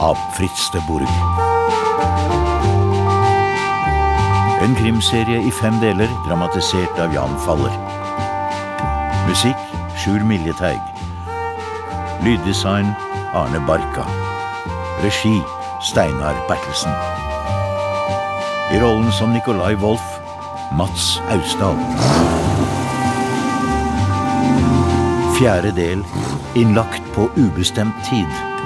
Av 0.00 0.16
Fritz 0.36 0.70
de 0.70 0.80
Burg. 0.86 1.08
En 4.62 4.74
krimserie 4.74 5.40
i 5.42 5.50
fem 5.50 5.74
deler, 5.82 6.10
dramatisert 6.26 7.00
av 7.02 7.14
Jan 7.14 7.34
Faller. 7.42 7.74
Musikk 9.26 9.64
Sjur 9.98 10.22
Miljeteig. 10.22 10.78
Lyddesign 12.22 12.92
Arne 13.34 13.58
Barka. 13.66 14.06
Regi 15.02 15.40
Steinar 15.82 16.38
Bertelsen. 16.46 16.94
I 18.70 18.78
rollen 18.78 19.10
som 19.12 19.34
Nicolai 19.34 19.74
Wolff 19.82 20.20
Mats 20.78 21.16
Austdal. 21.34 21.80
Fjerde 25.40 25.74
del 25.74 26.06
Innlagt 26.54 27.02
på 27.14 27.30
ubestemt 27.36 28.04
tid. 28.10 28.57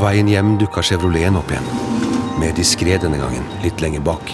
På 0.00 0.06
veien 0.06 0.30
hjem 0.32 0.54
dukka 0.56 0.80
Chevroleten 0.80 1.34
opp 1.36 1.50
igjen. 1.52 1.66
Mer 2.40 2.54
diskré 2.56 2.94
denne 2.96 3.18
gangen, 3.20 3.44
litt 3.60 3.82
lenger 3.84 4.00
bak. 4.00 4.30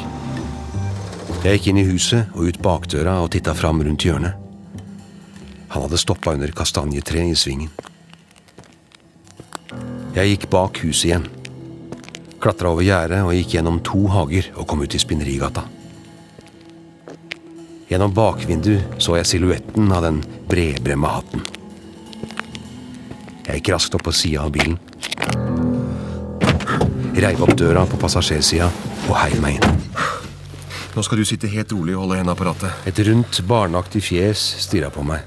Jeg 1.43 1.57
gikk 1.57 1.67
inn 1.73 1.81
i 1.83 1.85
huset 1.89 2.31
og 2.39 2.53
ut 2.53 2.61
bakdøra 2.63 3.17
og 3.25 3.33
titta 3.35 3.51
fram 3.51 3.83
rundt 3.83 4.07
hjørnet. 4.07 4.39
Han 5.75 5.83
hadde 5.89 5.99
stoppa 5.99 6.37
under 6.39 6.55
kastanjetreet 6.55 7.35
i 7.35 7.41
svingen. 7.43 7.75
Jeg 10.15 10.37
gikk 10.37 10.47
bak 10.55 10.79
huset 10.87 11.11
igjen. 11.11 11.27
Klatra 12.39 12.71
over 12.71 12.87
gjerdet 12.87 13.25
og 13.27 13.35
gikk 13.35 13.59
gjennom 13.59 13.83
to 13.91 14.07
hager 14.15 14.55
og 14.55 14.71
kom 14.71 14.87
ut 14.87 14.95
i 14.95 15.03
Spinnerigata. 15.03 15.67
Gjennom 17.91 18.15
bakvinduet 18.15 19.03
så 19.03 19.19
jeg 19.19 19.35
silhuetten 19.35 19.91
av 19.91 20.07
den 20.07 20.23
bredbremma 20.47 21.17
hatten. 21.19 21.43
Jeg 23.49 23.57
gikk 23.59 23.75
raskt 23.75 23.99
opp 23.99 24.07
på 24.07 24.15
sida 24.15 24.47
av 24.47 24.55
bilen. 24.55 24.79
Reiv 27.17 27.41
opp 27.47 27.55
døra 27.57 27.87
på 27.89 27.97
passasjersida 28.01 28.69
og 29.09 29.15
heiv 29.23 29.41
meg 29.43 29.57
inn. 29.57 29.81
Nå 30.97 31.03
skal 31.05 31.21
du 31.21 31.27
sitte 31.29 31.49
helt 31.53 31.73
rolig 31.77 31.95
og 31.97 32.07
holde 32.07 32.19
henda 32.21 32.35
på 32.37 32.47
rattet. 32.49 32.73
Et 32.89 33.01
rundt, 33.09 33.41
barneaktig 33.49 34.01
fjes 34.05 34.43
stirra 34.65 34.89
på 34.93 35.05
meg. 35.05 35.25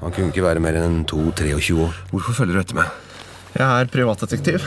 Han 0.00 0.12
kunne 0.14 0.30
ikke 0.32 0.44
være 0.44 0.62
mer 0.62 0.78
enn 0.80 1.02
2-23 1.10 1.76
år. 1.80 1.98
Hvorfor 2.10 2.38
følger 2.40 2.58
du 2.58 2.62
etter 2.64 2.78
meg? 2.78 2.88
Jeg 3.54 3.66
er 3.66 3.90
privatdetektiv 3.92 4.64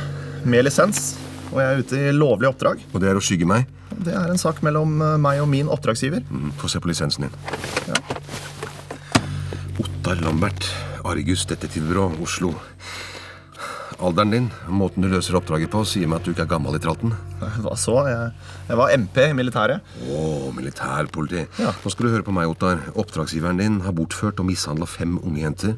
med 0.47 0.63
lisens, 0.67 1.15
og 1.51 1.59
jeg 1.59 1.67
er 1.73 1.81
ute 1.83 1.99
i 1.99 2.13
lovlig 2.15 2.47
oppdrag. 2.51 2.83
Og 2.93 3.03
det 3.03 3.11
er 3.11 3.19
å 3.19 3.23
skygge 3.23 3.47
meg? 3.49 3.67
Det 3.97 4.13
er 4.15 4.31
en 4.31 4.39
sak 4.39 4.61
mellom 4.65 4.95
eh, 5.03 5.17
meg 5.21 5.41
og 5.43 5.49
min 5.51 5.67
oppdragsgiver. 5.73 6.23
Mm, 6.29 6.53
Få 6.61 6.69
se 6.71 6.79
på 6.83 6.89
lisensen 6.91 7.27
din. 7.27 7.37
Ja. 7.89 7.99
Ottar 9.83 10.19
Lambert, 10.23 10.67
Argus 11.07 11.43
detektivbyrå, 11.49 12.09
Oslo. 12.23 12.53
Alderen 13.97 14.29
din, 14.29 14.47
måten 14.69 15.01
du 15.01 15.09
løser 15.09 15.33
oppdraget 15.39 15.71
på, 15.73 15.79
sier 15.89 16.09
meg 16.09 16.19
at 16.19 16.27
du 16.27 16.29
ikke 16.29 16.43
er 16.45 16.51
gammel 16.51 16.75
i 16.77 16.81
tralten. 16.81 17.15
Hva 17.63 17.73
så? 17.81 17.95
Jeg, 18.05 18.27
jeg 18.67 18.77
var 18.77 18.93
MP 18.93 19.17
i 19.23 19.33
militæret. 19.33 19.89
Å, 20.05 20.19
militærpoliti. 20.53 21.47
Ja. 21.57 21.73
Nå 21.81 21.93
skal 21.93 22.05
du 22.05 22.11
høre 22.13 22.27
på 22.27 22.35
meg, 22.35 22.51
Ottar. 22.51 22.83
Oppdragsgiveren 22.93 23.57
din 23.57 23.81
har 23.87 23.97
bortført 23.97 24.37
og 24.43 24.49
mishandla 24.51 24.85
fem 24.89 25.17
unge 25.23 25.41
jenter. 25.41 25.75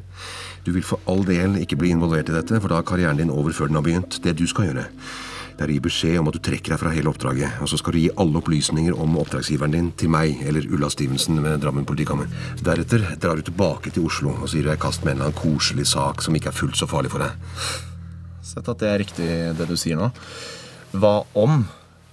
Du 0.66 0.74
vil 0.76 0.84
for 0.84 1.00
all 1.08 1.24
del 1.24 1.56
ikke 1.62 1.80
bli 1.80 1.94
involvert 1.94 2.28
i 2.28 2.36
dette, 2.36 2.60
for 2.60 2.68
da 2.68 2.82
er 2.82 2.88
karrieren 2.92 3.22
din 3.22 3.32
over 3.32 3.56
før 3.56 3.72
den 3.72 3.80
har 3.80 3.88
begynt. 3.88 4.20
Det 4.20 4.36
du 4.36 4.44
skal 4.50 4.68
gjøre, 4.68 4.86
det 5.56 5.64
er 5.64 5.72
å 5.72 5.78
gi 5.78 5.82
beskjed 5.88 6.20
om 6.20 6.28
at 6.28 6.36
du 6.36 6.44
trekker 6.44 6.74
deg 6.74 6.84
fra 6.84 6.92
hele 6.92 7.08
oppdraget. 7.08 7.60
Og 7.64 7.72
så 7.72 7.80
skal 7.80 7.96
du 7.96 8.02
gi 8.04 8.14
alle 8.20 8.40
opplysninger 8.44 9.00
om 9.00 9.16
oppdragsgiveren 9.24 9.76
din 9.78 9.92
til 9.96 10.12
meg 10.12 10.44
eller 10.44 10.68
Ulla 10.68 10.92
Stevenson 10.92 11.40
ved 11.44 11.64
Drammen 11.64 11.88
politikammer. 11.88 12.28
Deretter 12.60 13.14
drar 13.16 13.40
du 13.40 13.48
tilbake 13.48 13.96
til 13.96 14.12
Oslo 14.12 14.36
og 14.36 14.48
sier 14.52 14.68
du 14.68 14.74
deg 14.74 14.76
i 14.76 14.84
kast 14.84 15.04
med 15.04 15.16
en 15.16 15.22
eller 15.22 15.32
annen 15.32 15.40
koselig 15.40 15.88
sak 15.96 16.20
som 16.24 16.36
ikke 16.36 16.52
er 16.52 16.60
fullt 16.60 16.80
så 16.80 16.88
farlig 16.88 17.12
for 17.12 17.24
deg. 17.24 17.88
Sett 18.50 18.68
at 18.72 18.80
det 18.82 18.88
er 18.90 19.02
riktig, 19.04 19.26
det 19.58 19.66
du 19.70 19.76
sier 19.78 19.98
nå. 20.00 20.10
Hva 20.98 21.20
om 21.38 21.62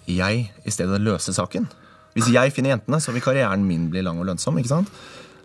jeg 0.08 0.48
i 0.68 0.72
stedet 0.74 1.00
løser 1.02 1.34
saken? 1.36 1.66
Hvis 2.18 2.30
jeg 2.34 2.53
finner 2.53 2.75
jentene, 2.75 3.00
så 3.02 3.14
vil 3.14 3.22
karrieren 3.25 3.66
min 3.68 3.90
bli 3.94 4.02
lang 4.06 4.20
og 4.22 4.25
lønnsom. 4.30 4.58
ikke 4.62 4.72
sant? 4.75 4.92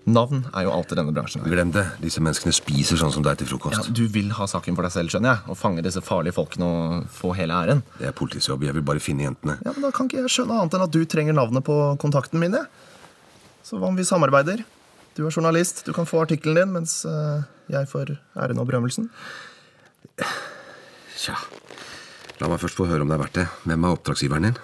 Navn 0.03 0.41
er 0.51 0.65
jo 0.67 0.73
alt 0.75 0.91
i 0.91 0.97
denne 0.99 1.13
bransjen. 1.15 1.45
Glem 1.47 1.71
det. 1.75 1.85
Disse 2.03 2.19
menneskene 2.25 2.51
spiser 2.57 2.99
sånn 2.99 3.13
som 3.15 3.23
deg 3.23 3.37
til 3.39 3.47
Ja, 3.47 3.53
frokost. 3.53 3.93
du 3.95 4.01
vil 4.11 4.33
ha 4.35 4.49
saken 4.51 4.75
for 4.75 4.83
deg 4.83 4.91
selv, 4.91 5.13
skjønner 5.13 5.37
jeg. 5.37 5.45
Og 5.53 5.59
fange 5.61 5.85
disse 5.87 6.03
farlige 6.03 6.35
folkene 6.35 6.67
og 6.67 7.05
få 7.13 7.31
hele 7.39 7.55
æren. 7.55 7.83
Det 8.01 8.09
er 8.09 8.17
politiets 8.19 8.49
jobb. 8.51 8.65
Jeg 8.67 8.75
vil 8.75 8.83
bare 8.89 8.99
finne 9.05 9.29
jentene. 9.29 9.59
Ja, 9.65 9.71
men 9.77 9.83
Da 9.87 9.93
kan 9.95 10.09
ikke 10.11 10.25
jeg 10.25 10.33
skjønne 10.35 10.59
annet 10.59 10.75
enn 10.75 10.83
at 10.89 10.91
du 10.97 11.05
trenger 11.07 11.37
navnet 11.39 11.63
på 11.65 11.77
kontakten 12.03 12.41
min. 12.43 12.53
jeg. 12.59 12.67
Så 13.63 13.79
hva 13.79 13.87
om 13.93 13.97
vi 13.97 14.03
samarbeider? 14.03 14.65
Du 15.15 15.23
er 15.27 15.31
journalist, 15.31 15.85
du 15.87 15.93
kan 15.93 16.05
få 16.09 16.25
artikkelen 16.27 16.57
din, 16.57 16.73
mens 16.73 17.05
eh, 17.05 17.43
jeg 17.71 17.87
får 17.87 18.17
æren 18.35 18.59
og 18.59 18.67
berømmelsen. 18.67 19.07
Tja. 21.23 21.37
La 22.43 22.49
meg 22.51 22.59
først 22.59 22.75
få 22.75 22.89
høre 22.91 23.05
om 23.05 23.11
det 23.11 23.15
er 23.15 23.21
verdt 23.23 23.37
det. 23.39 23.45
Hvem 23.63 23.85
er 23.87 23.95
oppdragsgiveren 23.95 24.47
din? 24.49 24.57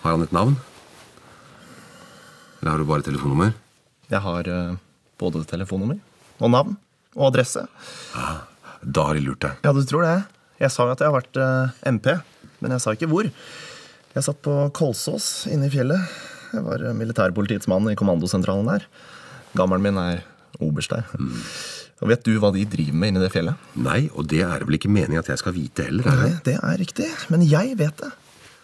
Har 0.00 0.14
han 0.14 0.24
et 0.24 0.32
navn? 0.32 0.54
Eller 2.58 2.70
har 2.72 2.80
du 2.80 2.86
bare 2.88 3.04
telefonnummer? 3.04 3.52
Jeg 4.08 4.22
har 4.24 4.48
uh, 4.48 4.78
både 5.20 5.42
telefonnummer 5.50 5.98
og 6.38 6.52
navn 6.54 6.78
og 7.12 7.26
adresse. 7.28 7.66
Da 8.14 9.04
har 9.04 9.18
de 9.18 9.26
lurt 9.26 9.42
deg. 9.44 9.60
Ja, 9.66 9.74
du 9.76 9.82
tror 9.84 10.06
det? 10.06 10.16
Jeg 10.62 10.72
sa 10.72 10.86
jo 10.88 10.94
at 10.96 11.04
jeg 11.04 11.10
har 11.10 11.18
vært 11.18 11.40
uh, 11.42 11.76
MP, 11.90 12.08
men 12.64 12.72
jeg 12.72 12.84
sa 12.86 12.96
ikke 12.96 13.10
hvor. 13.10 13.28
Jeg 14.14 14.24
satt 14.24 14.40
på 14.46 14.54
Kolsås 14.74 15.44
inne 15.52 15.68
i 15.68 15.74
fjellet. 15.74 16.00
Jeg 16.54 16.64
var 16.64 16.80
eh, 16.80 16.96
militærpolitiets 16.96 17.68
mann 17.68 17.90
i 17.90 17.98
kommandosentralen 17.98 18.70
der. 18.70 18.86
Gammelen 19.58 19.84
min 19.84 20.00
er 20.00 20.22
oberst 20.64 20.94
der. 20.94 21.04
Og 21.98 22.10
vet 22.12 22.22
du 22.26 22.36
hva 22.38 22.52
de 22.54 22.62
driver 22.70 22.94
med 22.94 23.12
inne 23.12 23.20
i 23.22 23.26
det 23.26 23.32
fjellet? 23.34 23.68
Nei, 23.82 24.00
og 24.14 24.28
det 24.30 24.44
er 24.46 24.62
vel 24.66 24.78
ikke 24.78 24.90
meningen 24.92 25.18
at 25.18 25.30
jeg 25.32 25.40
skal 25.40 25.54
vite 25.56 25.88
heller? 25.88 26.06
er 26.06 26.20
det? 26.20 26.22
Nei, 26.22 26.32
det? 26.36 26.40
det 26.46 26.56
er 26.58 26.80
riktig, 26.84 27.08
men 27.32 27.44
jeg 27.48 27.74
vet 27.80 28.02
det. 28.04 28.10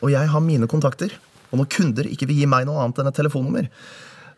Og 0.04 0.12
jeg 0.14 0.30
har 0.30 0.44
mine 0.44 0.68
kontakter. 0.70 1.14
Og 1.50 1.60
når 1.60 1.70
kunder 1.70 2.08
ikke 2.10 2.28
vil 2.30 2.42
gi 2.42 2.50
meg 2.50 2.66
noe 2.68 2.82
annet 2.82 3.00
enn 3.00 3.10
et 3.10 3.18
telefonnummer, 3.18 3.70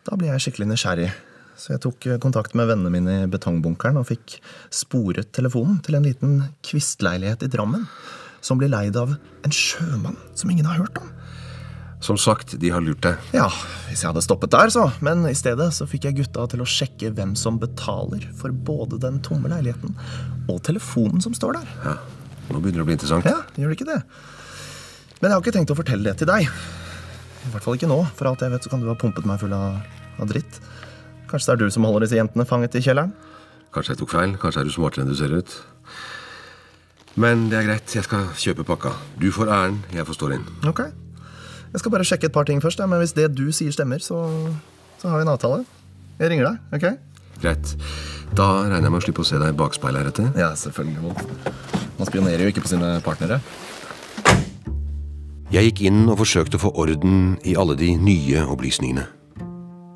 da 0.07 0.17
blir 0.17 0.31
jeg 0.31 0.47
skikkelig 0.47 0.69
nysgjerrig. 0.71 1.09
Så 1.57 1.73
jeg 1.73 1.81
tok 1.83 2.05
eh, 2.05 2.19
kontakt 2.21 2.53
med 2.57 2.69
vennene 2.69 2.93
mine 2.93 3.15
i 3.23 3.29
betongbunkeren 3.33 3.97
og 3.97 4.07
fikk 4.11 4.37
sporet 4.73 5.31
telefonen 5.33 5.79
til 5.85 5.97
en 5.97 6.05
liten 6.05 6.35
kvistleilighet 6.65 7.45
i 7.45 7.51
Drammen, 7.53 7.87
som 8.45 8.61
blir 8.61 8.71
leid 8.71 8.97
av 8.99 9.15
en 9.17 9.53
sjømann 9.53 10.19
som 10.37 10.53
ingen 10.53 10.69
har 10.69 10.81
hørt 10.83 11.01
om. 11.01 11.09
Som 12.03 12.17
sagt, 12.21 12.53
de 12.61 12.69
har 12.69 12.83
lurt 12.85 13.01
deg. 13.01 13.17
Ja, 13.33 13.47
hvis 13.87 14.03
jeg 14.03 14.11
hadde 14.11 14.21
stoppet 14.21 14.51
der, 14.53 14.69
så. 14.69 14.83
Men 15.01 15.23
i 15.25 15.33
stedet 15.37 15.71
så 15.73 15.87
fikk 15.89 16.05
jeg 16.05 16.19
gutta 16.19 16.45
til 16.51 16.61
å 16.61 16.67
sjekke 16.69 17.09
hvem 17.17 17.33
som 17.39 17.57
betaler 17.61 18.27
for 18.37 18.53
både 18.53 18.99
den 19.01 19.17
tomme 19.25 19.49
leiligheten 19.49 19.95
og 20.47 20.61
telefonen 20.67 21.23
som 21.25 21.33
står 21.33 21.57
der. 21.57 21.71
Ja, 21.87 21.95
Nå 22.47 22.61
begynner 22.63 22.79
det 22.79 22.85
å 22.85 22.87
bli 22.87 22.95
interessant. 22.95 23.25
Ja, 23.27 23.41
gjør 23.59 23.73
det 23.73 23.79
ikke 23.79 23.89
det? 23.89 24.01
Men 25.17 25.31
jeg 25.31 25.33
har 25.33 25.41
ikke 25.41 25.55
tenkt 25.57 25.73
å 25.73 25.79
fortelle 25.79 26.05
det 26.07 26.21
til 26.21 26.29
deg. 26.29 26.45
I 26.47 27.49
hvert 27.51 27.65
fall 27.65 27.75
ikke 27.79 27.89
nå. 27.89 27.97
For 28.15 28.29
alt 28.29 28.45
jeg 28.45 28.53
vet, 28.53 28.63
så 28.67 28.71
kan 28.71 28.83
du 28.83 28.87
ha 28.91 28.95
pumpet 28.99 29.25
meg 29.27 29.41
full 29.41 29.55
av, 29.57 29.81
av 30.21 30.29
dritt. 30.29 30.61
Kanskje 31.27 31.49
det 31.49 31.55
er 31.57 31.63
du 31.65 31.73
som 31.75 31.87
holder 31.89 32.05
disse 32.05 32.19
jentene 32.19 32.45
fanget 32.47 32.77
i 32.77 32.83
kjelleren? 32.85 33.11
Kanskje 33.75 33.95
jeg 33.95 34.01
tok 34.03 34.13
feil. 34.13 34.37
Kanskje 34.39 34.61
er 34.63 34.69
du 34.69 34.75
smartere 34.77 35.03
enn 35.03 35.11
du 35.11 35.17
ser 35.17 35.33
ut. 35.33 35.57
Men 37.19 37.49
det 37.51 37.59
er 37.59 37.67
greit. 37.71 37.97
Jeg 37.97 38.05
skal 38.07 38.29
kjøpe 38.37 38.63
pakka. 38.69 38.93
Du 39.19 39.27
får 39.33 39.51
æren, 39.51 39.81
jeg 39.97 40.07
får 40.07 40.19
stå 40.21 40.31
inn. 40.37 40.47
Ok. 40.69 40.85
Jeg 41.77 41.83
skal 41.83 41.91
bare 41.93 42.05
sjekke 42.09 42.25
et 42.25 42.33
par 42.33 42.47
ting 42.49 42.57
først, 42.57 42.79
ja, 42.81 42.87
men 42.89 42.97
hvis 42.97 43.11
det 43.13 43.27
du 43.37 43.51
sier 43.53 43.69
stemmer, 43.69 44.01
så, 44.01 44.17
så 44.97 45.11
har 45.11 45.19
vi 45.19 45.27
en 45.27 45.29
avtale. 45.29 45.59
Jeg 46.17 46.31
ringer 46.31 46.47
deg, 46.47 46.55
ok? 46.73 46.85
Greit. 47.43 47.73
Da 48.33 48.47
regner 48.63 48.87
jeg 48.87 48.93
med 48.95 48.97
å 48.97 49.05
slippe 49.05 49.21
å 49.21 49.27
se 49.29 49.37
deg 49.37 49.53
i 49.53 49.57
bakspeilet 49.59 50.01
heretter. 50.01 50.31
Ja, 50.41 50.47
selvfølgelig. 50.57 51.13
Man 51.99 52.09
spionerer 52.09 52.47
jo 52.47 52.55
ikke 52.55 52.63
på 52.65 52.71
sine 52.71 52.95
partnere. 53.05 53.37
Jeg 55.53 55.69
gikk 55.69 55.83
inn 55.91 56.01
og 56.09 56.17
forsøkte 56.23 56.57
å 56.57 56.65
få 56.65 56.73
orden 56.81 57.37
i 57.45 57.53
alle 57.61 57.77
de 57.77 57.93
nye 58.01 58.41
opplysningene. 58.49 59.05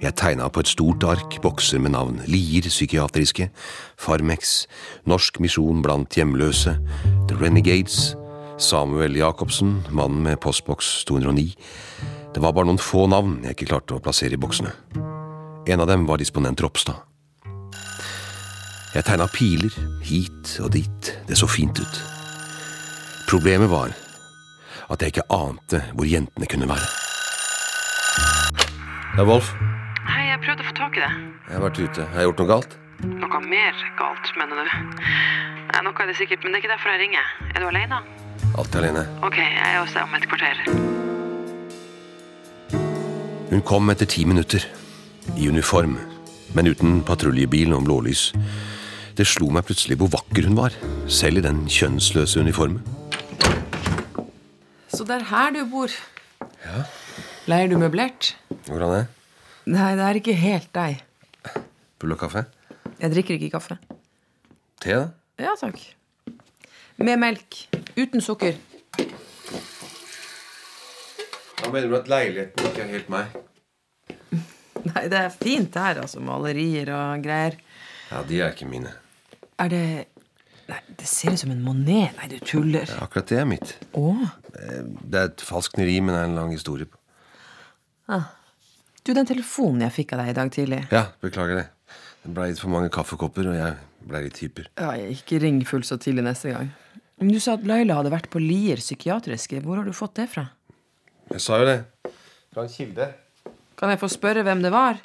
Jeg 0.05 0.17
tegna 0.21 0.53
på 0.53 0.61
et 0.61 0.69
stort 0.69 1.01
ark 1.09 1.41
bokser 1.41 1.81
med 1.81 1.95
navn 1.97 2.21
Lier 2.29 2.69
psykiatriske, 2.69 3.49
Farmex, 3.97 4.67
Norsk 5.09 5.41
misjon 5.41 5.81
blant 5.81 6.13
hjemløse, 6.13 6.77
The 7.25 7.41
Renegades, 7.41 8.11
Samuel 8.61 9.15
Jacobsen, 9.15 9.87
mannen 9.89 10.23
med 10.23 10.39
postboks 10.39 11.05
209. 11.05 11.55
Det 12.33 12.41
var 12.41 12.53
bare 12.53 12.69
noen 12.69 12.79
få 12.79 13.07
navn 13.09 13.39
jeg 13.41 13.55
ikke 13.55 13.71
klarte 13.71 13.97
å 13.97 14.03
plassere 14.03 14.37
i 14.37 14.41
boksene. 14.41 14.69
En 15.65 15.81
av 15.81 15.89
dem 15.89 16.05
var 16.05 16.21
disponent 16.21 16.61
Ropstad. 16.61 17.01
Jeg 18.93 19.07
tegna 19.07 19.25
piler 19.31 19.73
hit 20.05 20.57
og 20.61 20.71
dit, 20.75 21.11
det 21.27 21.39
så 21.39 21.49
fint 21.49 21.81
ut. 21.81 21.99
Problemet 23.31 23.71
var 23.71 23.95
at 24.91 25.01
jeg 25.01 25.15
ikke 25.15 25.27
ante 25.33 25.81
hvor 25.95 26.05
jentene 26.05 26.49
kunne 26.51 26.69
være. 26.69 26.87
Det 29.15 29.23
er 29.23 29.27
Wolf. 29.27 29.53
Hei, 30.05 30.27
jeg 30.29 30.41
prøvde 30.45 30.63
å 30.63 30.69
få 30.69 30.77
tak 30.77 30.99
i 30.99 31.03
deg. 31.03 31.19
Jeg 31.47 31.57
har 31.57 31.65
vært 31.65 31.81
ute. 31.81 32.09
Har 32.13 32.21
jeg 32.21 32.29
gjort 32.29 32.43
noe 32.43 32.51
galt? 32.53 32.81
Noe 33.09 33.45
mer 33.47 33.85
galt, 33.97 34.33
mener 34.37 34.61
du? 34.61 34.97
Nei, 35.71 35.85
noe 35.87 36.03
er 36.03 36.11
det 36.11 36.19
sikkert, 36.19 36.43
men 36.43 36.53
det 36.53 36.59
er 36.59 36.67
ikke 36.67 36.75
derfor 36.75 36.93
jeg 36.93 37.07
ringer. 37.07 37.37
Er 37.55 37.63
du 37.63 37.71
alene? 37.71 38.03
Alltid 38.57 38.77
alene. 38.81 39.05
Ok, 39.25 39.37
jeg 39.37 39.67
er 39.67 39.79
hos 39.79 39.93
deg 39.95 40.03
om 40.03 40.15
et 40.17 40.27
kvarter. 40.29 40.55
Hun 43.51 43.63
kom 43.67 43.89
etter 43.93 44.07
ti 44.09 44.25
minutter. 44.27 44.63
I 45.37 45.47
uniform, 45.51 45.97
men 46.55 46.67
uten 46.71 47.01
patruljebil 47.05 47.73
og 47.75 47.85
blålys. 47.85 48.31
Det 49.17 49.27
slo 49.27 49.51
meg 49.53 49.67
plutselig 49.67 49.97
hvor 49.99 50.09
vakker 50.15 50.47
hun 50.47 50.57
var, 50.57 50.73
selv 51.11 51.41
i 51.41 51.45
den 51.45 51.65
kjønnsløse 51.69 52.41
uniformen. 52.41 52.81
Så 54.91 55.05
det 55.07 55.19
er 55.19 55.27
her 55.29 55.53
du 55.55 55.61
bor? 55.71 55.93
Ja. 56.65 56.83
Leier 57.51 57.69
du 57.71 57.77
møblert? 57.79 58.33
Hvordan 58.67 58.95
det? 58.95 59.05
Nei, 59.71 59.91
det 59.97 60.05
er 60.07 60.19
ikke 60.19 60.35
helt 60.37 60.69
deg. 60.75 61.01
Bull 62.01 62.15
og 62.15 62.21
kaffe? 62.23 62.45
Jeg 63.01 63.13
drikker 63.13 63.37
ikke 63.37 63.53
kaffe. 63.55 63.77
Te, 64.81 64.93
da? 64.97 65.05
Ja 65.41 65.53
takk. 65.59 65.77
Med 67.01 67.17
melk. 67.19 67.57
Uten 67.97 68.21
sukker. 68.21 68.55
Da 71.61 71.69
mener 71.71 71.89
du 71.89 71.95
at 71.97 72.09
leiligheten 72.11 72.69
ikke 72.69 72.83
er 72.83 72.91
helt 72.91 73.09
meg? 73.11 73.35
Nei, 74.91 75.03
det 75.09 75.19
er 75.19 75.33
fint 75.33 75.77
her, 75.77 76.01
altså. 76.03 76.21
Malerier 76.25 76.91
og 76.93 77.25
greier. 77.25 77.57
Ja, 78.11 78.21
de 78.27 78.41
er 78.41 78.53
ikke 78.53 78.69
mine. 78.69 78.93
Er 79.61 79.71
det 79.71 79.85
Nei, 80.71 80.77
det 81.01 81.07
ser 81.09 81.33
ut 81.33 81.41
som 81.41 81.51
en 81.51 81.63
monet. 81.65 82.13
Nei, 82.15 82.27
du 82.31 82.37
tuller. 82.47 82.85
Ja, 82.87 83.01
akkurat 83.03 83.27
det 83.27 83.41
er 83.41 83.47
mitt. 83.49 83.73
Å? 83.97 84.13
Det 84.53 85.19
er 85.19 85.25
et 85.27 85.43
falskneri, 85.43 85.97
men 85.99 86.15
det 86.15 86.21
er 86.21 86.29
en 86.29 86.37
lang 86.37 86.53
historie 86.55 86.87
på. 86.87 86.95
Du, 89.01 89.11
den 89.17 89.27
telefonen 89.27 89.83
jeg 89.87 89.95
fikk 89.95 90.13
av 90.13 90.21
deg 90.21 90.29
i 90.29 90.35
dag 90.37 90.49
tidlig 90.53 90.79
Ja, 90.91 91.05
beklager 91.23 91.57
det. 91.57 91.65
Det 92.21 92.33
ble 92.35 92.49
litt 92.51 92.59
for 92.61 92.69
mange 92.71 92.91
kaffekopper, 92.93 93.47
og 93.49 93.55
jeg 93.57 93.77
ble 94.07 94.21
litt 94.27 94.39
hyper. 94.43 94.67
Ja, 94.77 94.91
Ikke 95.09 95.39
ring 95.41 95.61
fullt 95.67 95.87
så 95.89 95.97
tidlig 96.01 96.25
neste 96.27 96.53
gang. 96.53 96.69
Du 97.21 97.37
sa 97.39 97.53
at 97.53 97.65
Laila 97.69 97.99
hadde 97.99 98.09
vært 98.13 98.31
på 98.33 98.39
Lier 98.41 98.79
psykiatriske. 98.81 99.59
Hvor 99.61 99.77
har 99.77 99.85
du 99.85 99.93
fått 99.93 100.15
det 100.17 100.25
fra? 100.31 100.47
Jeg 101.29 101.41
sa 101.43 101.59
jo 101.61 101.67
det. 101.69 101.77
Fra 102.51 102.65
en 102.65 102.71
kilde. 102.73 103.07
Kan 103.77 103.93
jeg 103.93 103.99
få 104.01 104.09
spørre 104.11 104.41
hvem 104.45 104.63
det 104.65 104.71
var? 104.73 104.97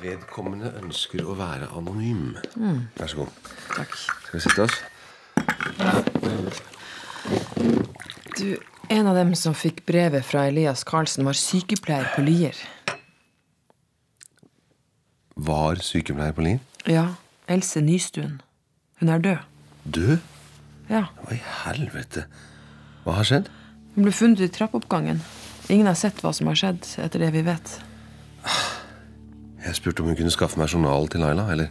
Vedkommende 0.00 0.74
ønsker 0.80 1.24
å 1.24 1.34
være 1.38 1.70
anonym. 1.76 2.34
Vær 2.98 3.08
så 3.10 3.22
god. 3.22 3.32
Takk. 3.72 3.96
Skal 4.26 4.36
vi 4.36 4.42
sitte 4.44 4.66
oss? 4.68 4.76
Du, 8.36 8.58
En 8.90 9.06
av 9.06 9.14
dem 9.16 9.32
som 9.38 9.54
fikk 9.54 9.84
brevet 9.86 10.24
fra 10.26 10.48
Elias 10.50 10.84
Karlsen, 10.84 11.24
var 11.24 11.36
sykepleier 11.38 12.08
på 12.16 12.24
Lier. 12.26 12.56
Var 15.40 15.80
sykepleier 15.84 16.34
på 16.36 16.44
Lier? 16.44 16.60
Ja, 16.90 17.06
Else 17.48 17.80
Nystuen. 17.84 18.40
Hun 19.00 19.08
er 19.08 19.22
død. 19.24 19.44
Død? 19.96 20.16
Ja, 20.90 21.04
Hva 21.22 21.34
i 21.36 21.40
helvete? 21.64 22.24
Hva 23.04 23.14
har 23.20 23.26
skjedd? 23.28 23.46
Hun 23.94 24.04
ble 24.06 24.12
funnet 24.14 24.42
i 24.44 24.50
trappeoppgangen. 24.52 25.22
Ingen 25.70 25.86
har 25.88 25.96
sett 25.98 26.18
hva 26.24 26.32
som 26.34 26.50
har 26.50 26.58
skjedd, 26.58 26.82
etter 27.00 27.22
det 27.22 27.30
vi 27.34 27.44
vet. 27.46 27.76
Jeg 29.60 29.76
spurte 29.78 30.02
om 30.02 30.10
hun 30.10 30.18
kunne 30.18 30.32
skaffe 30.34 30.58
meg 30.60 30.72
journalen 30.72 31.08
til 31.12 31.22
Laila, 31.22 31.46
eller 31.52 31.70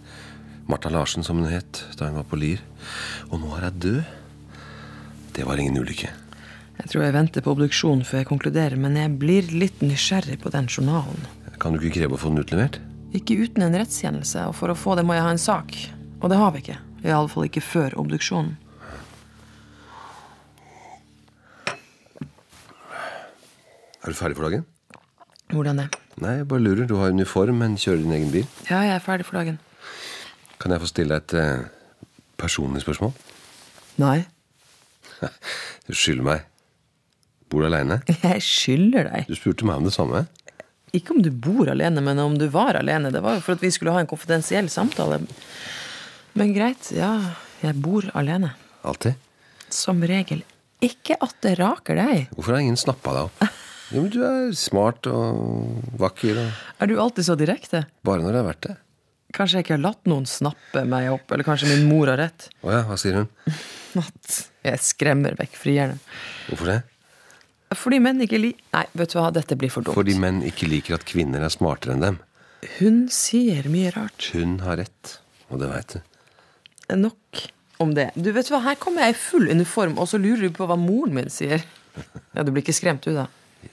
Martha 0.70 0.92
Larsen, 0.94 1.26
som 1.26 1.42
hun 1.42 1.50
het 1.52 1.84
da 2.00 2.08
hun 2.10 2.20
var 2.22 2.28
på 2.30 2.40
Lier. 2.40 2.64
Og 3.30 3.42
nå 3.42 3.52
er 3.58 3.68
hun 3.70 3.80
død. 3.86 4.02
Det 5.36 5.46
var 5.48 5.60
ingen 5.62 5.78
ulykke. 5.82 6.10
Jeg 6.80 6.92
tror 6.94 7.04
jeg 7.04 7.16
venter 7.18 7.44
på 7.44 7.52
obduksjon 7.52 8.06
før 8.08 8.22
jeg 8.22 8.30
konkluderer, 8.30 8.80
men 8.80 8.96
jeg 8.96 9.16
blir 9.20 9.50
litt 9.52 9.82
nysgjerrig 9.84 10.40
på 10.40 10.52
den 10.54 10.70
journalen. 10.72 11.26
Kan 11.60 11.76
du 11.76 11.82
ikke 11.84 12.00
kreve 12.00 12.16
å 12.16 12.22
få 12.22 12.32
den 12.32 12.46
utlevert? 12.46 12.80
Ikke 13.12 13.36
uten 13.42 13.66
en 13.66 13.76
rettskjennelse, 13.76 14.46
og 14.48 14.56
for 14.56 14.72
å 14.72 14.78
få 14.80 14.96
det 14.96 15.04
må 15.04 15.18
jeg 15.18 15.26
ha 15.26 15.34
en 15.36 15.42
sak. 15.42 15.76
Og 16.22 16.30
det 16.32 16.40
har 16.40 16.54
vi 16.56 16.64
ikke. 16.64 16.78
Iallfall 17.04 17.48
ikke 17.48 17.64
før 17.64 17.96
obduksjonen. 18.00 18.58
Er 24.00 24.14
du 24.14 24.16
ferdig 24.16 24.38
for 24.40 24.48
dagen? 24.48 24.66
Hvordan 25.52 25.82
det? 25.82 25.88
Nei, 26.20 26.36
jeg 26.40 26.48
bare 26.52 26.64
lurer. 26.64 26.88
Du 26.88 26.96
har 27.00 27.12
uniform, 27.16 27.60
men 27.62 27.78
kjører 27.80 28.04
din 28.04 28.16
egen 28.16 28.32
bil. 28.34 28.46
Ja, 28.70 28.82
jeg 28.86 28.96
er 28.96 29.04
ferdig 29.04 29.26
for 29.28 29.40
dagen. 29.40 29.60
Kan 30.60 30.74
jeg 30.76 30.84
få 30.84 30.90
stille 30.92 31.16
deg 31.16 31.26
et 31.26 31.36
eh, 31.40 32.10
personlig 32.40 32.84
spørsmål? 32.86 33.16
Nei. 34.02 34.20
Du 35.90 35.96
skylder 35.98 36.22
meg. 36.22 36.44
Bor 37.50 37.64
du 37.64 37.66
aleine? 37.66 37.96
Jeg 38.22 38.44
skylder 38.46 39.08
deg. 39.10 39.24
Du 39.26 39.34
spurte 39.34 39.66
meg 39.66 39.80
om 39.82 39.88
det 39.88 39.94
samme. 39.96 40.20
Ikke 40.94 41.16
om 41.16 41.24
du 41.26 41.32
bor 41.34 41.66
alene, 41.72 42.04
men 42.06 42.20
om 42.22 42.36
du 42.38 42.46
var 42.54 42.78
alene. 42.78 43.10
Det 43.10 43.24
var 43.26 43.40
jo 43.40 43.42
for 43.42 43.58
at 43.58 43.64
vi 43.66 43.72
skulle 43.74 43.96
ha 43.96 44.04
en 44.04 44.10
konfidensiell 44.10 44.70
samtale. 44.70 45.18
Men 46.40 46.54
greit, 46.56 46.92
ja. 46.96 47.12
Jeg 47.62 47.76
bor 47.84 48.06
alene. 48.16 48.54
Alltid. 48.88 49.18
Som 49.70 50.00
regel. 50.08 50.42
Ikke 50.82 51.18
at 51.20 51.36
det 51.44 51.58
raker 51.60 51.98
deg. 52.00 52.30
Hvorfor 52.38 52.56
har 52.56 52.62
ingen 52.64 52.80
snappa 52.80 53.16
deg 53.18 53.28
opp? 53.28 53.58
Jo, 53.90 54.04
men 54.06 54.12
Du 54.14 54.20
er 54.24 54.52
smart 54.56 55.08
og 55.12 55.90
vakker. 56.00 56.38
Og 56.40 56.84
Er 56.84 56.88
du 56.92 57.00
alltid 57.02 57.26
så 57.28 57.36
direkte? 57.36 57.84
bare 58.06 58.22
når 58.24 58.32
det 58.38 58.40
er 58.40 58.48
verdt 58.48 58.68
det. 58.70 58.76
Kanskje 59.36 59.60
jeg 59.60 59.66
ikke 59.68 59.76
har 59.76 59.84
latt 59.84 60.08
noen 60.10 60.26
snappe 60.26 60.82
meg 60.90 61.10
opp, 61.14 61.32
eller 61.32 61.46
kanskje 61.46 61.68
min 61.70 61.84
mor 61.90 62.08
har 62.10 62.18
rett? 62.18 62.48
Å 62.66 62.72
ja, 62.74 62.80
hva 62.88 62.96
sier 62.98 63.20
hun? 63.20 63.28
At 64.02 64.40
jeg 64.66 64.80
skremmer 64.82 65.36
vekk 65.38 65.58
frierne. 65.60 66.00
Hvorfor 66.48 66.72
det? 66.72 66.80
Fordi 67.78 68.00
menn 68.02 68.24
ikke 68.26 68.40
li... 68.42 68.54
Nei, 68.74 68.86
vet 68.98 69.12
du 69.14 69.20
hva, 69.20 69.28
dette 69.36 69.58
blir 69.60 69.70
for 69.70 69.86
dumt. 69.86 69.94
Fordi 70.00 70.16
menn 70.18 70.40
ikke 70.48 70.70
liker 70.72 70.96
at 70.98 71.06
kvinner 71.06 71.44
er 71.46 71.54
smartere 71.54 71.94
enn 71.94 72.02
dem. 72.02 72.18
Hun 72.80 73.04
sier 73.14 73.68
mye 73.70 73.92
rart. 73.94 74.32
Hun 74.34 74.58
har 74.66 74.80
rett, 74.82 75.20
og 75.54 75.62
det 75.62 75.70
veit 75.70 75.94
du. 75.94 76.00
Nok 76.98 77.44
om 77.80 77.94
det. 77.96 78.10
Du 78.16 78.32
vet 78.36 78.50
hva, 78.52 78.60
Her 78.66 78.78
kommer 78.82 79.06
jeg 79.06 79.16
i 79.16 79.20
full 79.20 79.50
uniform, 79.50 79.98
og 80.02 80.10
så 80.12 80.20
lurer 80.22 80.48
du 80.48 80.56
på 80.56 80.68
hva 80.70 80.78
moren 80.80 81.14
min 81.16 81.30
sier. 81.32 81.64
Ja, 82.36 82.44
Du 82.44 82.52
blir 82.52 82.64
ikke 82.64 82.76
skremt, 82.76 83.06
du, 83.06 83.16
da? 83.16 83.28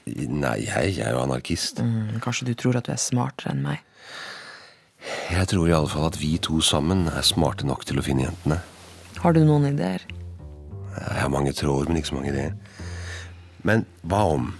Nei, 0.07 0.57
jeg, 0.67 0.97
jeg 0.99 1.07
er 1.07 1.15
jo 1.15 1.23
anarkist. 1.23 1.81
Mm, 1.83 2.19
kanskje 2.23 2.49
du 2.49 2.55
tror 2.59 2.79
at 2.79 2.89
du 2.89 2.93
er 2.95 3.01
smartere 3.01 3.55
enn 3.55 3.63
meg? 3.67 3.83
Jeg 5.31 5.47
tror 5.53 5.69
i 5.69 5.75
alle 5.75 5.91
fall 5.91 6.09
at 6.09 6.19
vi 6.19 6.33
to 6.43 6.59
sammen 6.65 7.07
er 7.13 7.27
smarte 7.27 7.67
nok 7.67 7.85
til 7.87 8.01
å 8.01 8.05
finne 8.07 8.27
jentene. 8.27 8.59
Har 9.23 9.37
du 9.37 9.43
noen 9.47 9.69
ideer? 9.71 10.03
Jeg 10.97 11.21
har 11.21 11.31
mange 11.31 11.53
tråder, 11.55 11.91
men 11.91 12.01
ikke 12.01 12.11
så 12.11 12.19
mange 12.19 12.33
ideer. 12.33 12.55
Men 13.67 13.85
hva 14.07 14.23
om 14.35 14.51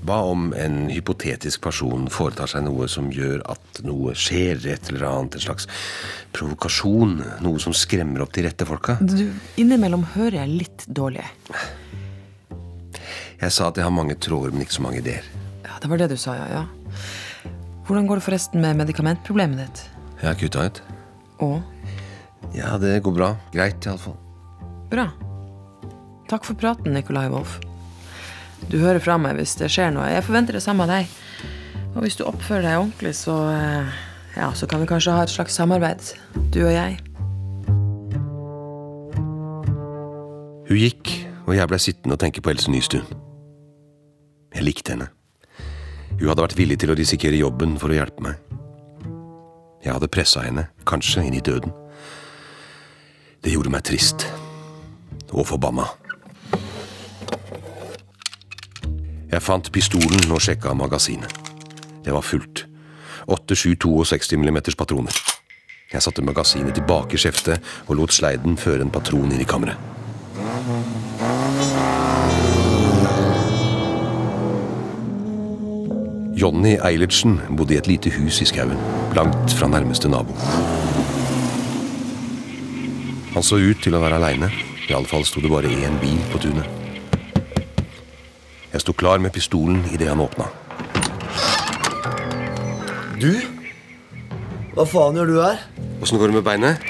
Hva 0.00 0.16
om 0.30 0.46
en 0.56 0.86
hypotetisk 0.88 1.60
person 1.66 2.06
foretar 2.08 2.48
seg 2.48 2.64
noe 2.64 2.86
som 2.88 3.10
gjør 3.12 3.42
at 3.52 3.82
noe 3.84 4.14
skjer, 4.16 4.62
et 4.72 4.88
eller 4.88 5.04
annet, 5.10 5.36
en 5.36 5.44
slags 5.44 5.68
provokasjon? 6.32 7.18
Noe 7.44 7.60
som 7.60 7.74
skremmer 7.76 8.24
opp 8.24 8.32
de 8.36 8.46
rette 8.46 8.64
folka? 8.68 8.96
Du, 9.04 9.26
Innimellom 9.60 10.06
hører 10.14 10.40
jeg 10.40 10.54
litt 10.62 10.86
dårlig. 10.88 11.26
Jeg 13.40 13.52
sa 13.56 13.68
at 13.68 13.76
jeg 13.80 13.84
har 13.86 13.92
mange 13.94 14.16
tråder, 14.20 14.52
men 14.56 14.64
ikke 14.64 14.78
så 14.78 14.86
mange 14.88 15.02
ideer. 15.04 15.24
Ja, 15.66 15.76
Det 15.82 15.88
var 15.92 16.00
det 16.00 16.10
du 16.12 16.16
sa, 16.20 16.34
ja. 16.36 16.48
ja. 16.60 16.64
Hvordan 17.88 18.08
går 18.08 18.20
det 18.20 18.24
forresten 18.26 18.60
med 18.64 18.80
medikamentproblemet 18.80 19.62
ditt? 19.66 19.84
Jeg 20.20 20.28
har 20.30 20.36
kutta 20.40 20.64
ut. 20.68 20.82
Og? 21.44 21.60
Ja, 22.56 22.76
det 22.80 22.98
går 23.04 23.16
bra. 23.16 23.34
Greit, 23.52 23.84
iallfall. 23.88 24.16
bra. 24.92 25.10
Takk 26.30 26.44
for 26.46 26.54
praten, 26.54 26.92
Nikolai 26.94 27.28
Wolf. 27.32 27.58
Du 28.68 28.78
hører 28.78 29.00
fra 29.02 29.16
meg 29.18 29.38
hvis 29.38 29.56
det 29.60 29.70
skjer 29.72 29.94
noe. 29.94 30.10
Jeg 30.12 30.26
forventer 30.26 30.56
det 30.56 30.62
samme 30.64 30.84
av 30.84 30.92
deg. 30.92 31.14
Og 31.94 32.04
hvis 32.04 32.18
du 32.18 32.26
oppfører 32.28 32.66
deg 32.66 32.80
ordentlig, 32.82 33.14
så 33.18 33.36
eh, 33.54 34.00
Ja, 34.36 34.52
så 34.54 34.68
kan 34.70 34.82
vi 34.82 34.86
kanskje 34.86 35.14
ha 35.16 35.24
et 35.24 35.32
slags 35.32 35.56
samarbeid. 35.58 36.12
Du 36.54 36.60
og 36.62 36.70
jeg. 36.70 37.00
Hun 40.70 40.78
gikk, 40.78 41.10
og 41.48 41.56
jeg 41.56 41.66
blei 41.66 41.80
sittende 41.82 42.14
og 42.14 42.22
tenke 42.22 42.44
på 42.44 42.52
Else 42.52 42.70
Nystuen. 42.70 43.08
Jeg 44.54 44.66
likte 44.66 44.94
henne. 44.94 45.08
Hun 46.20 46.28
hadde 46.28 46.44
vært 46.44 46.58
villig 46.58 46.78
til 46.78 46.92
å 46.92 46.96
risikere 46.98 47.40
jobben 47.40 47.74
for 47.80 47.90
å 47.90 47.96
hjelpe 47.96 48.22
meg. 48.22 48.38
Jeg 49.82 49.96
hadde 49.96 50.10
pressa 50.12 50.44
henne, 50.44 50.68
kanskje 50.86 51.24
inn 51.26 51.34
i 51.34 51.42
døden. 51.42 51.74
Det 53.42 53.54
gjorde 53.54 53.72
meg 53.72 53.82
trist. 53.88 54.28
Og 55.32 55.46
forbanna. 55.48 55.88
Jeg 59.30 59.42
fant 59.46 59.68
pistolen 59.70 60.32
og 60.34 60.42
sjekka 60.42 60.72
magasinet. 60.74 61.30
Det 62.02 62.10
var 62.10 62.24
fullt. 62.26 62.64
8-7-62 63.30 64.40
mm 64.40 64.58
patroner. 64.74 65.14
Jeg 65.92 66.02
satte 66.02 66.24
magasinet 66.26 66.74
tilbake 66.74 67.14
i 67.14 67.20
skjeftet 67.20 67.62
og 67.86 67.96
lot 68.00 68.14
sleiden 68.14 68.58
føre 68.58 68.82
en 68.82 68.90
patron 68.90 69.30
inn 69.30 69.42
i 69.42 69.46
kammeret. 69.46 69.78
Jonny 76.40 76.74
Eilertsen 76.80 77.38
bodde 77.54 77.76
i 77.76 77.78
et 77.78 77.86
lite 77.90 78.10
hus 78.16 78.40
i 78.42 78.48
skauen, 78.48 78.78
langt 79.14 79.54
fra 79.54 79.70
nærmeste 79.70 80.10
nabo. 80.10 80.34
Han 83.36 83.46
så 83.46 83.62
ut 83.62 83.78
til 83.84 83.94
å 83.94 84.02
være 84.02 84.18
aleine. 84.18 84.50
Iallfall 84.90 85.22
sto 85.28 85.44
det 85.44 85.54
bare 85.54 85.70
én 85.70 86.02
bil 86.02 86.18
på 86.32 86.42
tunet. 86.42 86.79
Jeg 88.70 88.84
sto 88.84 88.92
klar 88.94 89.18
med 89.18 89.32
pistolen 89.34 89.80
idet 89.90 90.06
han 90.12 90.20
åpna. 90.22 90.46
Du? 93.18 93.32
Hva 94.76 94.84
faen 94.86 95.18
gjør 95.18 95.26
du 95.26 95.38
her? 95.42 95.64
Åssen 95.98 96.20
går 96.20 96.30
det 96.30 96.36
med 96.38 96.46
beinet? 96.46 96.86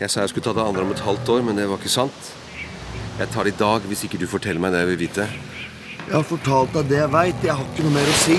Jeg 0.00 0.12
sa 0.12 0.20
jeg 0.20 0.34
skulle 0.34 0.44
ta 0.44 0.52
det 0.58 0.66
andre 0.66 0.84
om 0.84 0.92
et 0.92 1.00
halvt 1.00 1.32
år, 1.32 1.40
men 1.46 1.56
det 1.56 1.64
var 1.70 1.80
ikke 1.80 1.92
sant. 1.92 2.28
Jeg 3.16 3.32
tar 3.32 3.48
det 3.48 3.54
i 3.54 3.58
dag 3.62 3.88
hvis 3.88 4.04
ikke 4.04 4.20
du 4.20 4.26
forteller 4.28 4.60
meg 4.60 4.76
det 4.76 4.84
jeg 4.84 4.90
vil 4.92 5.00
vite. 5.06 5.26
Jeg 6.04 6.14
har 6.18 6.28
fortalt 6.28 6.76
deg 6.76 6.92
det 6.92 7.00
jeg 7.00 7.12
veit. 7.16 7.48
Jeg 7.48 7.56
har 7.56 7.64
ikke 7.64 7.88
noe 7.88 7.96
mer 7.96 8.12
å 8.12 8.20
si. 8.20 8.38